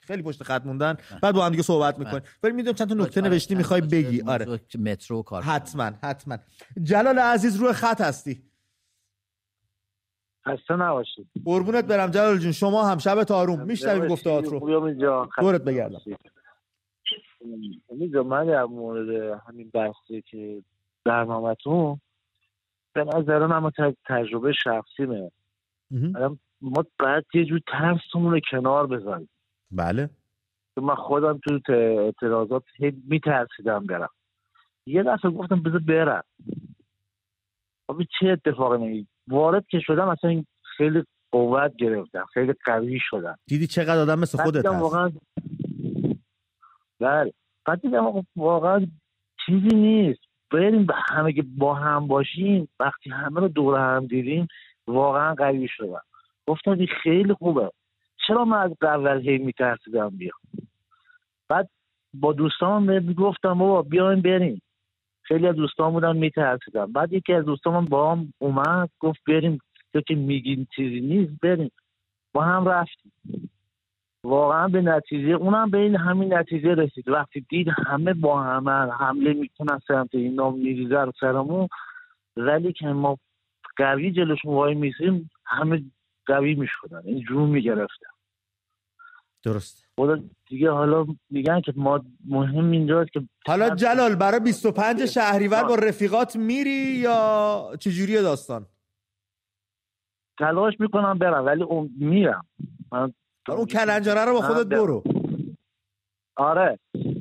[0.00, 0.96] خیلی پشت خط موندن.
[1.22, 2.22] بعد با هم دیگه صحبت می‌کنیم.
[2.42, 4.22] ولی می‌دونم چند تا نکته نوشتی می‌خوای بگی.
[4.22, 4.60] آره.
[4.78, 6.38] مترو کار حتما حتما.
[6.82, 8.42] جلال عزیز روی خط هستی.
[10.46, 11.26] خسته نباشید.
[11.44, 12.52] قربونت برم جلال جون.
[12.52, 13.60] شما هم شب آروم.
[13.60, 14.90] میشنویم گفتهات رو.
[15.40, 15.98] دورت بگردم.
[17.90, 20.62] امید من در مورد همین بحثی که
[21.06, 22.00] برنامهتون
[22.92, 23.70] به نظر من
[24.06, 25.30] تجربه شخصیمه.
[26.60, 29.28] ما باید یه جور ترسمون رو کنار بذاریم.
[29.70, 30.10] بله.
[30.76, 32.62] من خودم تو اعتراضات
[33.08, 34.08] میترسیدم برم.
[34.86, 36.22] یه دفعه گفتم بذار برم.
[37.86, 40.44] خب چه اتفاقی نمی وارد که شدم اصلا
[40.76, 42.26] خیلی قوت گرفتم.
[42.34, 43.38] خیلی قوی شدم.
[43.46, 44.82] دیدی چقدر آدم مثل خودت هست.
[44.82, 45.12] واقعا
[47.00, 47.32] بله.
[47.66, 48.86] بعد دیدم واقعا
[49.46, 50.25] چیزی نیست.
[50.50, 54.46] بریم همه که با هم باشیم وقتی همه رو دور هم دیدیم
[54.86, 56.02] واقعا قوی شدم.
[56.46, 57.70] گفتم خیلی خوبه.
[58.26, 60.38] چرا من از قبل هی میترسیدم بیام؟
[61.48, 61.68] بعد
[62.14, 64.62] با دوستان گفتم بابا بیایم بریم.
[65.22, 69.58] خیلی از دوستان بودن میترسیدم بعد یکی از دوستان با هم اومد گفت بریم.
[69.92, 71.70] تو که میگین چیزی نیست بریم.
[72.32, 73.12] با هم رفتیم.
[74.26, 77.08] واقعا به نتیجه اونم به این همین نتیجه رسید.
[77.08, 81.68] وقتی دید همه با همه حمله می‌کنن سمت این نام میریزه رو سرمون.
[82.36, 83.18] ولی که ما
[83.76, 85.84] قوی جلوشون وای میسیم همه
[86.26, 87.02] قوی می‌شدن.
[87.04, 88.06] این جون می‌گرفتن.
[89.44, 90.18] درست خدا
[90.48, 96.36] دیگه حالا میگن که ما مهم اینجاست که حالا جلال برای 25 شهریور با رفیقات
[96.36, 98.66] میری یا چجوری داستان؟
[100.38, 102.46] تلاش می‌کنم برم ولی اون میرم.
[102.92, 103.12] من
[103.48, 105.02] اون کلنجاره رو با خودت برو.
[106.36, 106.78] آره.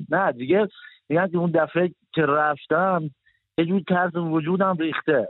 [0.10, 0.68] نه دیگه
[1.10, 3.12] میگن که اون دفعه که رفتم
[3.58, 5.30] یه جور ترس وجودم ریخته.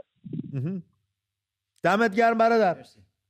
[1.82, 2.76] دمت گرم برادر.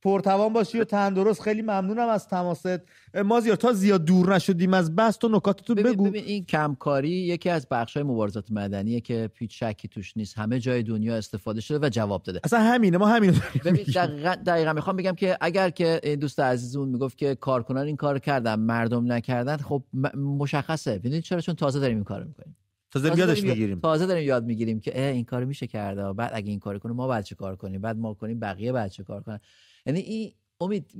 [0.01, 2.79] پرتوان باشی و تندرست خیلی ممنونم از تماست.
[3.25, 6.03] مازیار تا زیاد دور نشدیم از بست و نکاتتو بگو.
[6.03, 10.37] ببین این کمکاری یکی از بخشای مبارزات مدنیه که پیچ شکی توش نیست.
[10.37, 12.39] همه جای دنیا استفاده شده و جواب داده.
[12.43, 17.35] اصلا همینه ما ببین دقیقا, دقیقا می‌خوام بگم که اگر که دوست عزیزمون می‌گفت که
[17.35, 19.83] کارکنان این کار کردن مردم نکردن خب
[20.15, 20.99] مشخصه.
[20.99, 22.57] ببینید چرا؟ چون تازه داریم این کارو می‌کنیم.
[22.91, 23.79] تازه یادش می‌گیریم.
[23.79, 27.07] تازه داریم یاد می‌گیریم که این کارو میشه کرده بعد اگه این کارو کنیم ما
[27.07, 29.39] بعد چه کار کنیم؟ بعد ما کنیم بقیه بعد چه کار کنن؟
[29.87, 30.91] یعنی این امید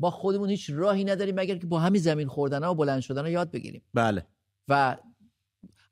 [0.00, 3.28] ما خودمون هیچ راهی نداریم مگر که با همین زمین خوردن و بلند شدن رو
[3.28, 3.82] یاد بگیریم.
[3.94, 4.26] بله.
[4.68, 4.96] و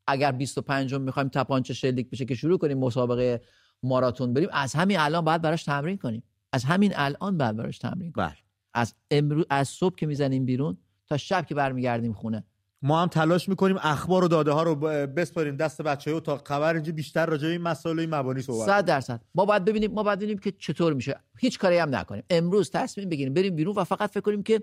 [0.07, 3.41] اگر 25 م می‌خوایم تپانچه شلیک بشه که شروع کنیم مسابقه
[3.83, 6.23] ماراتون بریم از همین الان باید براش تمرین کنیم.
[6.53, 8.29] از همین الان باید براش تمرین کنیم.
[8.29, 8.37] بله.
[8.75, 12.45] از امروز از صبح که می‌زنیم بیرون تا شب که برمیگردیم خونه.
[12.87, 14.75] ما هم تلاش می‌کنیم اخبار و داده ها رو
[15.07, 18.85] بسپاریم دست بچه ها تا خبر اینجا بیشتر راجع به این مسائل مبانی صحبت 100
[18.85, 19.23] درصد.
[19.35, 21.21] ما باید ببینیم ما باید ببینیم که چطور میشه.
[21.39, 22.23] هیچ کاری هم نکنیم.
[22.31, 24.63] امروز تصمیم بگیریم بریم بیرون و فقط فکر کنیم که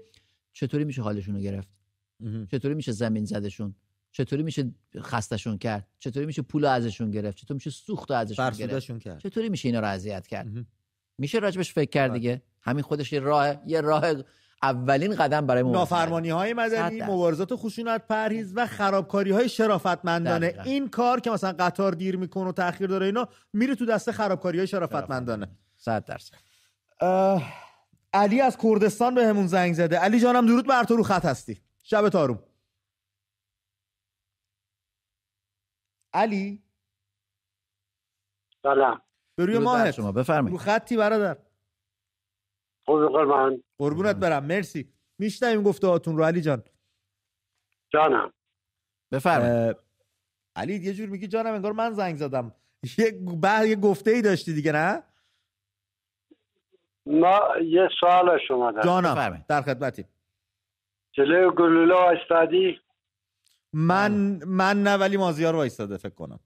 [0.54, 1.68] چطوری میشه حالشون رو گرفت.
[2.52, 3.76] چطوری میشه زمین زدشون؟
[4.12, 9.20] چطوری میشه خستشون کرد؟ چطوری میشه پول ازشون گرفت؟ چطوری میشه سوخت ازشون گرفت؟ کرد.
[9.20, 10.48] چطوری میشه اینا رو اذیت کرد؟
[11.18, 14.14] میشه راجبش فکر کرد دیگه؟ همین خودش یه راه یه راه
[14.64, 20.48] اولین قدم برای نافرمانی های مدنی مبارزات خشونت پرهیز و خرابکاری های شرافتمندانه.
[20.50, 20.64] دقیقا.
[20.64, 24.58] این کار که مثلا قطار دیر می‌کنه و تاخیر داره اینا میره تو دسته خرابکاری
[24.58, 25.48] های شرافتمندانه.
[25.78, 26.36] 100 درصد.
[28.14, 29.98] علی از کردستان به همون زنگ زده.
[29.98, 31.62] علی جانم درود بر تو رو خط هستی.
[31.84, 32.44] شب تاروم
[36.14, 36.64] علی؟
[38.64, 39.02] سلام.
[39.36, 39.92] به روی ماهت.
[39.92, 40.12] شما.
[40.12, 40.52] بفرمایید.
[40.52, 41.38] رو خطی برادر.
[42.88, 43.64] من.
[43.78, 44.94] قربونت برم مرسی.
[45.20, 46.64] میشنویم گفته هاتون رو علی جان.
[47.94, 48.34] جانم.
[49.12, 49.78] بفرمایید.
[50.56, 52.56] علی یه جور میگی جانم انگار من زنگ زدم.
[52.98, 53.12] یه
[53.42, 55.04] بعد یه گفته ای داشتی دیگه نه؟
[57.06, 60.08] ما یه سوال شما دارم جانم در خدمتیم.
[61.12, 62.80] جلوی گلوله استادی
[63.74, 64.12] من
[64.48, 66.40] من نه ولی مازیار وایستاده فکر کنم.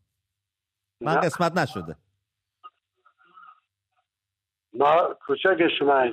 [1.02, 1.20] من نه.
[1.20, 1.96] قسمت نشده.
[4.78, 6.06] ما کوچک شما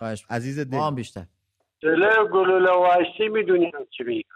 [0.00, 0.76] باش عزیز دل.
[0.76, 1.26] ما هم بیشتر.
[1.82, 4.28] جلوی گلوله وایستی می‌دونیم چی میگم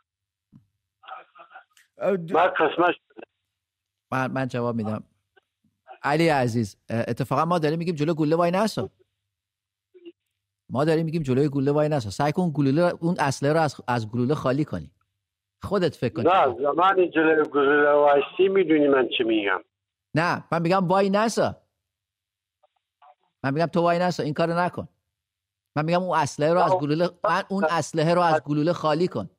[2.35, 2.95] من قسمت
[4.13, 5.05] من, من جواب میدم.
[6.03, 8.89] علی عزیز اتفاقا ما داریم میگیم جلو گلوله وای نسو
[10.71, 14.11] ما داریم میگیم جلوی گلوله وای نسو سعی کن گلوله اون اسلحه رو از, از
[14.11, 14.91] گلوله خالی کنی.
[15.63, 16.23] خودت فکر کن.
[16.23, 19.61] نه زمانی جلوی گلوله وایستی می‌دونی من چی میگم.
[20.15, 21.57] نه من میگم وای نسا.
[23.47, 24.89] من میگم تو وای نسا این کارو نکن.
[25.77, 27.09] من میگم اون اسلحه رو از گلوله
[27.49, 29.31] اون اسلحه رو از گلوله خالی کن.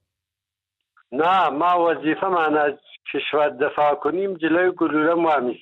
[1.12, 2.74] نه ما وظیفه من از
[3.14, 5.54] کشور دفاع کنیم جلوی گلوله ما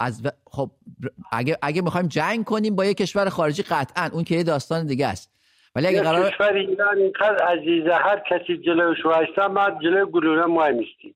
[0.00, 0.28] از و...
[0.46, 0.70] خب
[1.32, 5.06] اگه اگه می‌خوایم جنگ کنیم با یه کشور خارجی قطعا اون که یه داستان دیگه
[5.06, 5.30] است.
[5.74, 10.68] ولی اگه قرار کشور ایران اینقدر عزیزه هر کسی جلوش وایستا ما جلوی گلوله ما
[10.68, 11.14] میستیم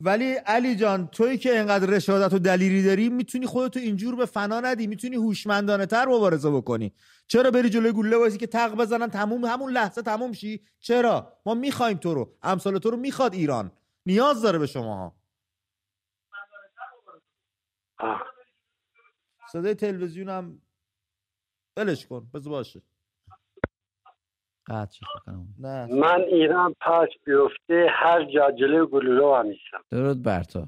[0.00, 4.60] ولی علی جان تویی که اینقدر رشادت و دلیری داری می‌تونی خودتو اینجور به فنا
[4.60, 4.86] ندی.
[4.86, 6.92] می‌تونی هوشمندانه تر مبارزه بکنی.
[7.26, 11.54] چرا بری جلوی گلوله وایسی که تق بزنن تموم همون لحظه تموم شی؟ چرا؟ ما
[11.54, 12.36] می‌خوایم تو رو.
[12.42, 13.72] امثال تو رو می‌خواد ایران.
[14.06, 15.16] نیاز داره به شما
[19.52, 20.62] صدای تلویزیون هم
[21.74, 22.30] بلش کن.
[22.34, 22.82] بذار باشه.
[25.58, 25.86] نه.
[25.86, 30.66] من ایران پاس بیفته هر جا جلوی گلوله همیستم درود بر تو.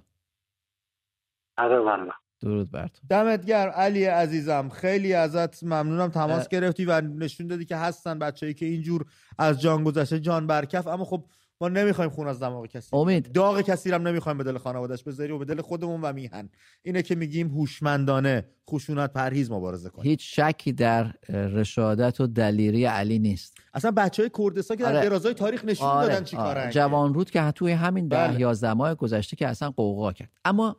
[1.58, 2.06] آره
[2.42, 3.00] درود بر تو.
[3.10, 4.68] دمت گرم علی عزیزم.
[4.68, 6.08] خیلی ازت ممنونم.
[6.08, 6.48] تماس اه...
[6.48, 9.04] گرفتی و نشون دادی که هستن بچه‌ای که اینجور
[9.38, 11.24] از جان گذشته جان برکف اما خب
[11.60, 12.88] ما نمی‌خوایم خون از دماغ کسی.
[12.92, 13.32] امید.
[13.32, 16.48] داغ کسی هم نمی‌خوایم به دل خانواده‌اش بذاری و به دل خودمون و میهن.
[16.82, 20.10] اینه که میگیم هوشمندانه خشونت پرهیز مبارزه کنیم.
[20.10, 23.56] هیچ شکی در رشادت و دلیری علی نیست.
[23.74, 25.08] اصلا بچه های کردستان که در آره.
[25.08, 26.08] درازای تاریخ نشون آره.
[26.08, 26.70] دادن چی آره.
[26.70, 28.40] جوان رود که توی همین ده بله.
[28.40, 30.30] یازده ماه گذشته که اصلا قوقا کرد.
[30.44, 30.76] اما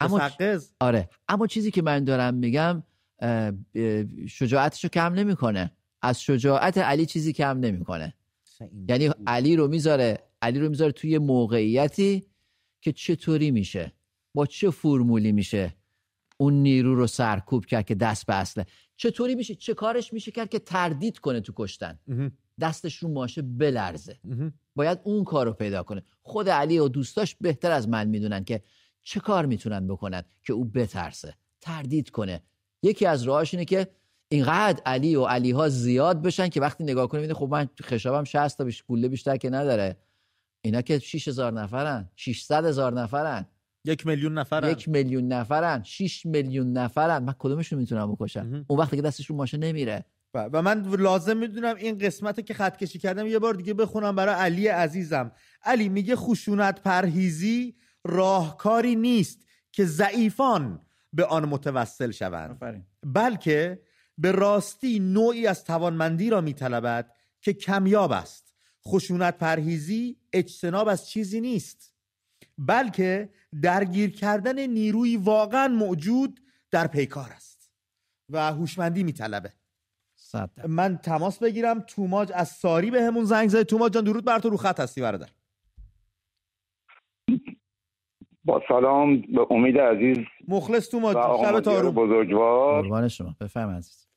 [0.00, 0.30] اما
[0.80, 1.08] آره.
[1.28, 2.82] اما چیزی که من دارم میگم
[4.28, 5.72] شجاعتشو کم نمی‌کنه.
[6.02, 8.14] از شجاعت علی چیزی کم نمی‌کنه.
[8.88, 12.26] یعنی علی رو می‌ذاره علی رو می‌ذاره توی موقعیتی
[12.80, 13.92] که چطوری میشه؟
[14.34, 15.74] با چه فرمولی میشه
[16.36, 20.48] اون نیرو رو سرکوب کرد که دست به اصله؟ چطوری میشه؟ چه کارش میشه کرد
[20.48, 21.98] که تردید کنه تو کشتن؟
[22.60, 24.18] دستش رو ماشه بلرزه.
[24.74, 26.02] باید اون کار رو پیدا کنه.
[26.22, 28.62] خود علی و دوستاش بهتر از من می‌دونن که
[29.02, 32.42] چه کار می‌تونن بکنن که او بترسه تردید کنه.
[32.82, 33.88] یکی از راهاش اینه که
[34.34, 38.58] اینقدر علی و علی ها زیاد بشن که وقتی نگاه کنیم خب من خشابم 60
[38.58, 39.96] تا بیش گوله بیشتر که نداره.
[40.60, 43.46] اینا که 6000 نفرن 600 هزار نفرن.
[43.84, 44.70] یک میلیون نفرن.
[44.70, 47.22] یک میلیون نفرن 6 میلیون نفرن.
[47.22, 50.04] من کدومشون می‌تونم بکشم؟ اون وقتی که دستشون ماشه نمیره.
[50.34, 54.34] و من لازم می‌دونم این قسمت که خط کشی کردم یه بار دیگه بخونم برای
[54.34, 55.32] علی عزیزم.
[55.62, 57.74] علی میگه خشونت پرهیزی
[58.04, 60.80] راهکاری نیست که ضعیفان
[61.12, 62.84] به آن متوسل شوند.
[63.06, 63.80] بلکه
[64.18, 68.54] به راستی نوعی از توانمندی را میطلبد که کمیاب است.
[68.88, 71.94] خشونت پرهیزی اجتناب از چیزی نیست.
[72.58, 73.30] بلکه
[73.62, 76.40] درگیر کردن نیروی واقعا موجود
[76.70, 77.70] در پیکار است
[78.28, 79.52] و هوشمندی میطلبه.
[80.68, 83.64] من تماس بگیرم توماج از ساری به همون زنگ زده.
[83.64, 85.28] توماج جان درود بر تو رو خط هستی برادر.
[88.44, 90.18] با سلام به امید عزیز
[90.48, 92.82] مخلص توماج شب تارو بزرگوار.
[92.82, 94.08] قربان شما بفهم عزیز.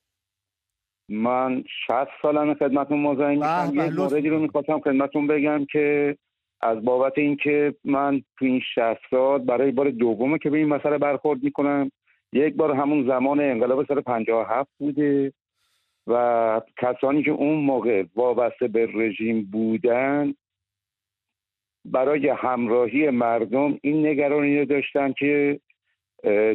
[1.08, 6.16] من 60 سالمه خدمتتون مزاحم میشم یه موردی رو می‌خواستم خدمتتون بگم که
[6.60, 10.98] از بابت اینکه من تو این 60 سال برای بار دومه که به این مسئله
[10.98, 11.90] برخورد می‌کنم
[12.32, 15.32] یک بار همون زمان انقلاب سال 57 بوده
[16.06, 20.34] و کسانی که اون موقع وابسته به رژیم بودن
[21.84, 25.60] برای همراهی مردم این نگرانی رو داشتن که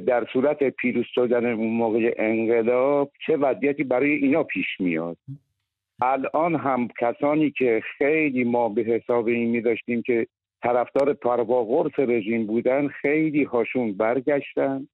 [0.07, 5.17] در صورت پیروز شدن اون موقع انقلاب چه وضعیتی برای اینا پیش میاد.
[6.01, 10.27] الان هم کسانی که خیلی ما به حساب این می داشتیم که
[10.63, 14.87] طرفدار پرواغرس رژیم بودن خیلی هاشون برگشتن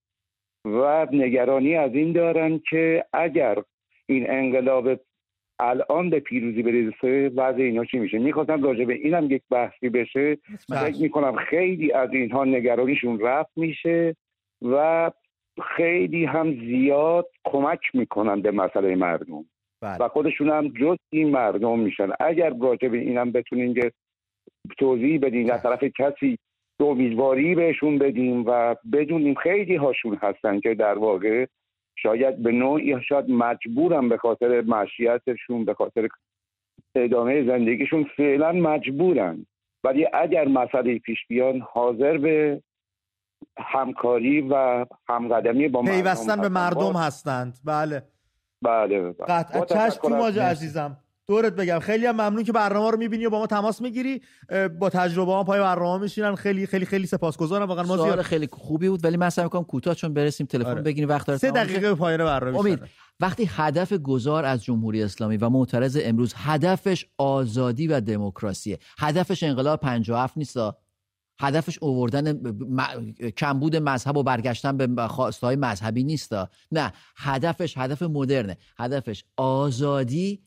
[0.66, 3.58] و نگرانی از این دارن که اگر
[4.06, 5.00] این انقلاب
[5.60, 10.38] الان به پیروزی برسه وضع اینا چی میشه؟ می‌خواستم راجع به اینم یک بحثی بشه.
[10.70, 14.16] فکر می‌کنم خیلی از اینها نگرانیشون رفت میشه
[14.62, 15.12] و
[15.76, 19.46] خیلی هم زیاد کمک می‌کنن به مسئله مردم.
[19.82, 19.98] بله.
[20.00, 22.10] و خودشون هم جز این مردم میشن.
[22.20, 23.92] اگر راجع به اینم بتونین که
[24.78, 26.38] توضیح بدین از طرف کسی
[26.80, 31.46] امیدواری بهشون بدیم و بدونیم خیلی هاشون هستن که در واقع
[32.04, 36.08] شاید به نوعی شاید مجبورم به خاطر معشیتشون به خاطر
[36.96, 39.46] ادامه زندگیشون فعلا مجبورن.
[39.84, 42.62] ولی اگر مسئله پیش بیان حاضر به
[43.58, 47.58] همکاری و همقدمی با پیوستن به مردم هستند.
[47.66, 48.04] بله.
[48.62, 49.26] بله, بله.
[49.28, 50.98] قطعا چشم تو ماجه عزیزم.
[51.30, 51.80] دورت بگم.
[51.80, 54.22] خیلی هم ممنون که برنامه رو می‌بینی و با ما تماس می‌گیری.
[54.80, 56.36] با تجربه ها پای برنامه میشینن.
[56.36, 57.68] خیلی خیلی خیلی سپاسگزارم.
[57.68, 60.82] واقعا ما زیاد خیلی خوبی بود ولی من سعی می‌کنم کوتاه چون برسیم تلفن آره.
[60.82, 62.80] بگیریم وقت سه دقیقه پایان برنامه امید
[63.20, 68.80] وقتی هدف گذار از جمهوری اسلامی و معترض امروز هدفش آزادی و دموکراسیه.
[69.00, 70.58] هدفش انقلاب 57 نیست
[71.42, 72.42] هدفش اووردن
[73.38, 76.34] کمبود مذهب و برگشتن به خواستهای مذهبی نیست
[76.72, 78.58] نه هدفش هدف مدرنه.
[78.78, 80.42] هدفش آزادی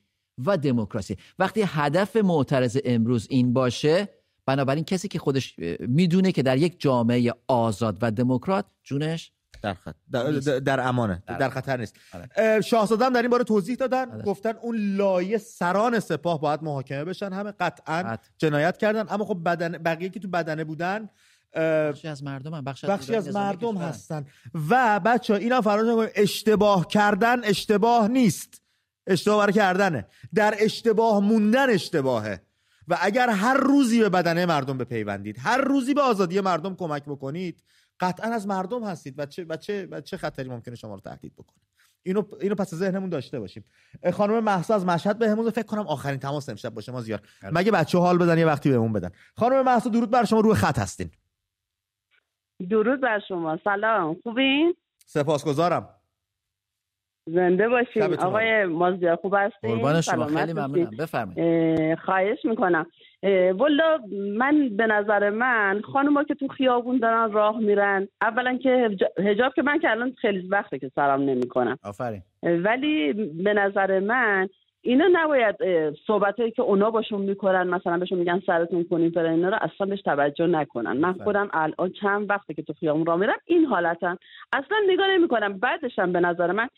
[0.46, 1.16] و دموکراسی.
[1.38, 4.08] وقتی هدف معترض امروز این باشه
[4.46, 9.94] بنابراین کسی که خودش می‌دونه که در یک جامعه آزاد و دموکرات جونش در, خط...
[10.12, 11.96] در, در امانه در, خطر نیست.
[12.14, 12.60] آره.
[12.60, 14.22] شاهزاده در این باره توضیح دادن آره.
[14.22, 19.06] گفتن اون لایه سران سپاه باید محاکمه بشن همه قطعا جنایت کردن.
[19.08, 21.08] اما خب بدن بقیه که تو بدنه بودن
[21.54, 24.26] بخشی از مردم هم بخشی, بخشی از مردم هستن.
[24.70, 28.61] و بچه اینا فراموش اشتباه کردن اشتباه نیست.
[29.06, 30.06] اشتباه کردنه.
[30.34, 32.40] در اشتباه موندن اشتباهه.
[32.88, 37.62] و اگر هر روزی به بدنه مردم بپیوندید هر روزی به آزادی مردم کمک بکنید
[38.00, 41.32] قطعا از مردم هستید و چه, و چه, و چه خطری ممکنه شما رو تهدید
[41.34, 41.62] بکنه.
[42.02, 43.64] اینو اینو پس ذهنمون داشته باشیم.
[44.12, 46.92] خانم مهسا از مشهد بهمون فکر کنم آخرین تماس امشب باشه.
[46.92, 47.22] ما زیاد.
[47.42, 47.50] بله.
[47.54, 49.10] مگه بچه حال بدن یه وقتی بهمون بدن.
[49.36, 50.40] خانم مهسا درود بر شما.
[50.40, 51.10] روی خط هستین.
[52.70, 53.58] درود بر شما.
[53.64, 54.16] سلام.
[54.22, 54.74] خوبین؟
[55.06, 56.01] سپاسگزارم.
[57.26, 60.26] زنده باشین آقای مازیار خوب هستین؟ قربان شما.
[60.26, 60.90] خیلی ممنونم.
[60.98, 61.98] بفرمایید.
[61.98, 62.86] خواهش می‌کنم.
[63.54, 63.98] والا
[64.38, 69.62] من به نظر من خانوما که تو خیابون دارن راه میرن اولا که هجاب که
[69.62, 71.78] من که الان خیلی وقته که سلام نمی‌کنم.
[71.84, 72.22] آفرین.
[72.42, 73.12] ولی
[73.44, 74.48] به نظر من
[74.84, 75.56] اینا نباید
[76.06, 79.86] صحبت هایی که اونا باشون می‌کنن مثلا بهشون میگن سرتون کنین فلان اینا رو اصلا
[79.86, 80.96] بهش توجه نکنن.
[80.96, 84.16] من خودم الان چند وقته که تو خیابون راه میرم این حالتن
[84.52, 85.58] اصلا نگاه نمی‌کنم.
[85.58, 86.68] بعدش به نظر من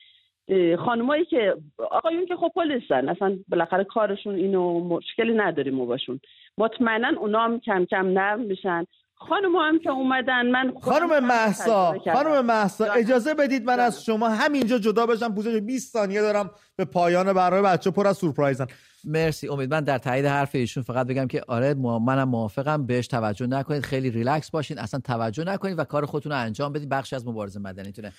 [0.78, 1.54] خانمایی که
[1.90, 6.20] آقایون که خب پلیسن اصلا بالاخره کارشون اینو مشکلی نداریم ما باشون.
[6.58, 8.84] مطمئنا اونا هم کم کم نرم میشن.
[9.16, 14.78] خانم هم که اومدن من خانم محسا خانم محسا اجازه بدید من از شما همینجا
[14.78, 18.66] جدا بشم پوزش 20 ثانیه دارم به پایان برنامه بچه پر از سورپرایزن.
[19.04, 19.74] مرسی امید.
[19.74, 24.10] من در تایید حرف ایشون فقط بگم که آره منم موافقم بهش توجه نکنید خیلی
[24.10, 28.12] ریلکس باشین اصلا توجه نکنید و کار خودتون رو انجام بدید بخشی از مبارزه مدنیتونه.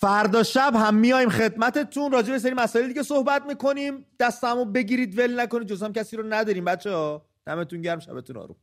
[0.00, 2.12] فردا شب هم میایم خدمتتون.
[2.12, 4.06] راجع به سری مسائل دیگه صحبت می‌کنیم.
[4.20, 8.56] دستمو بگیرید ول نکنید جز هم کسی رو نداریم بچه ها دمتون گرم شبتون آروم.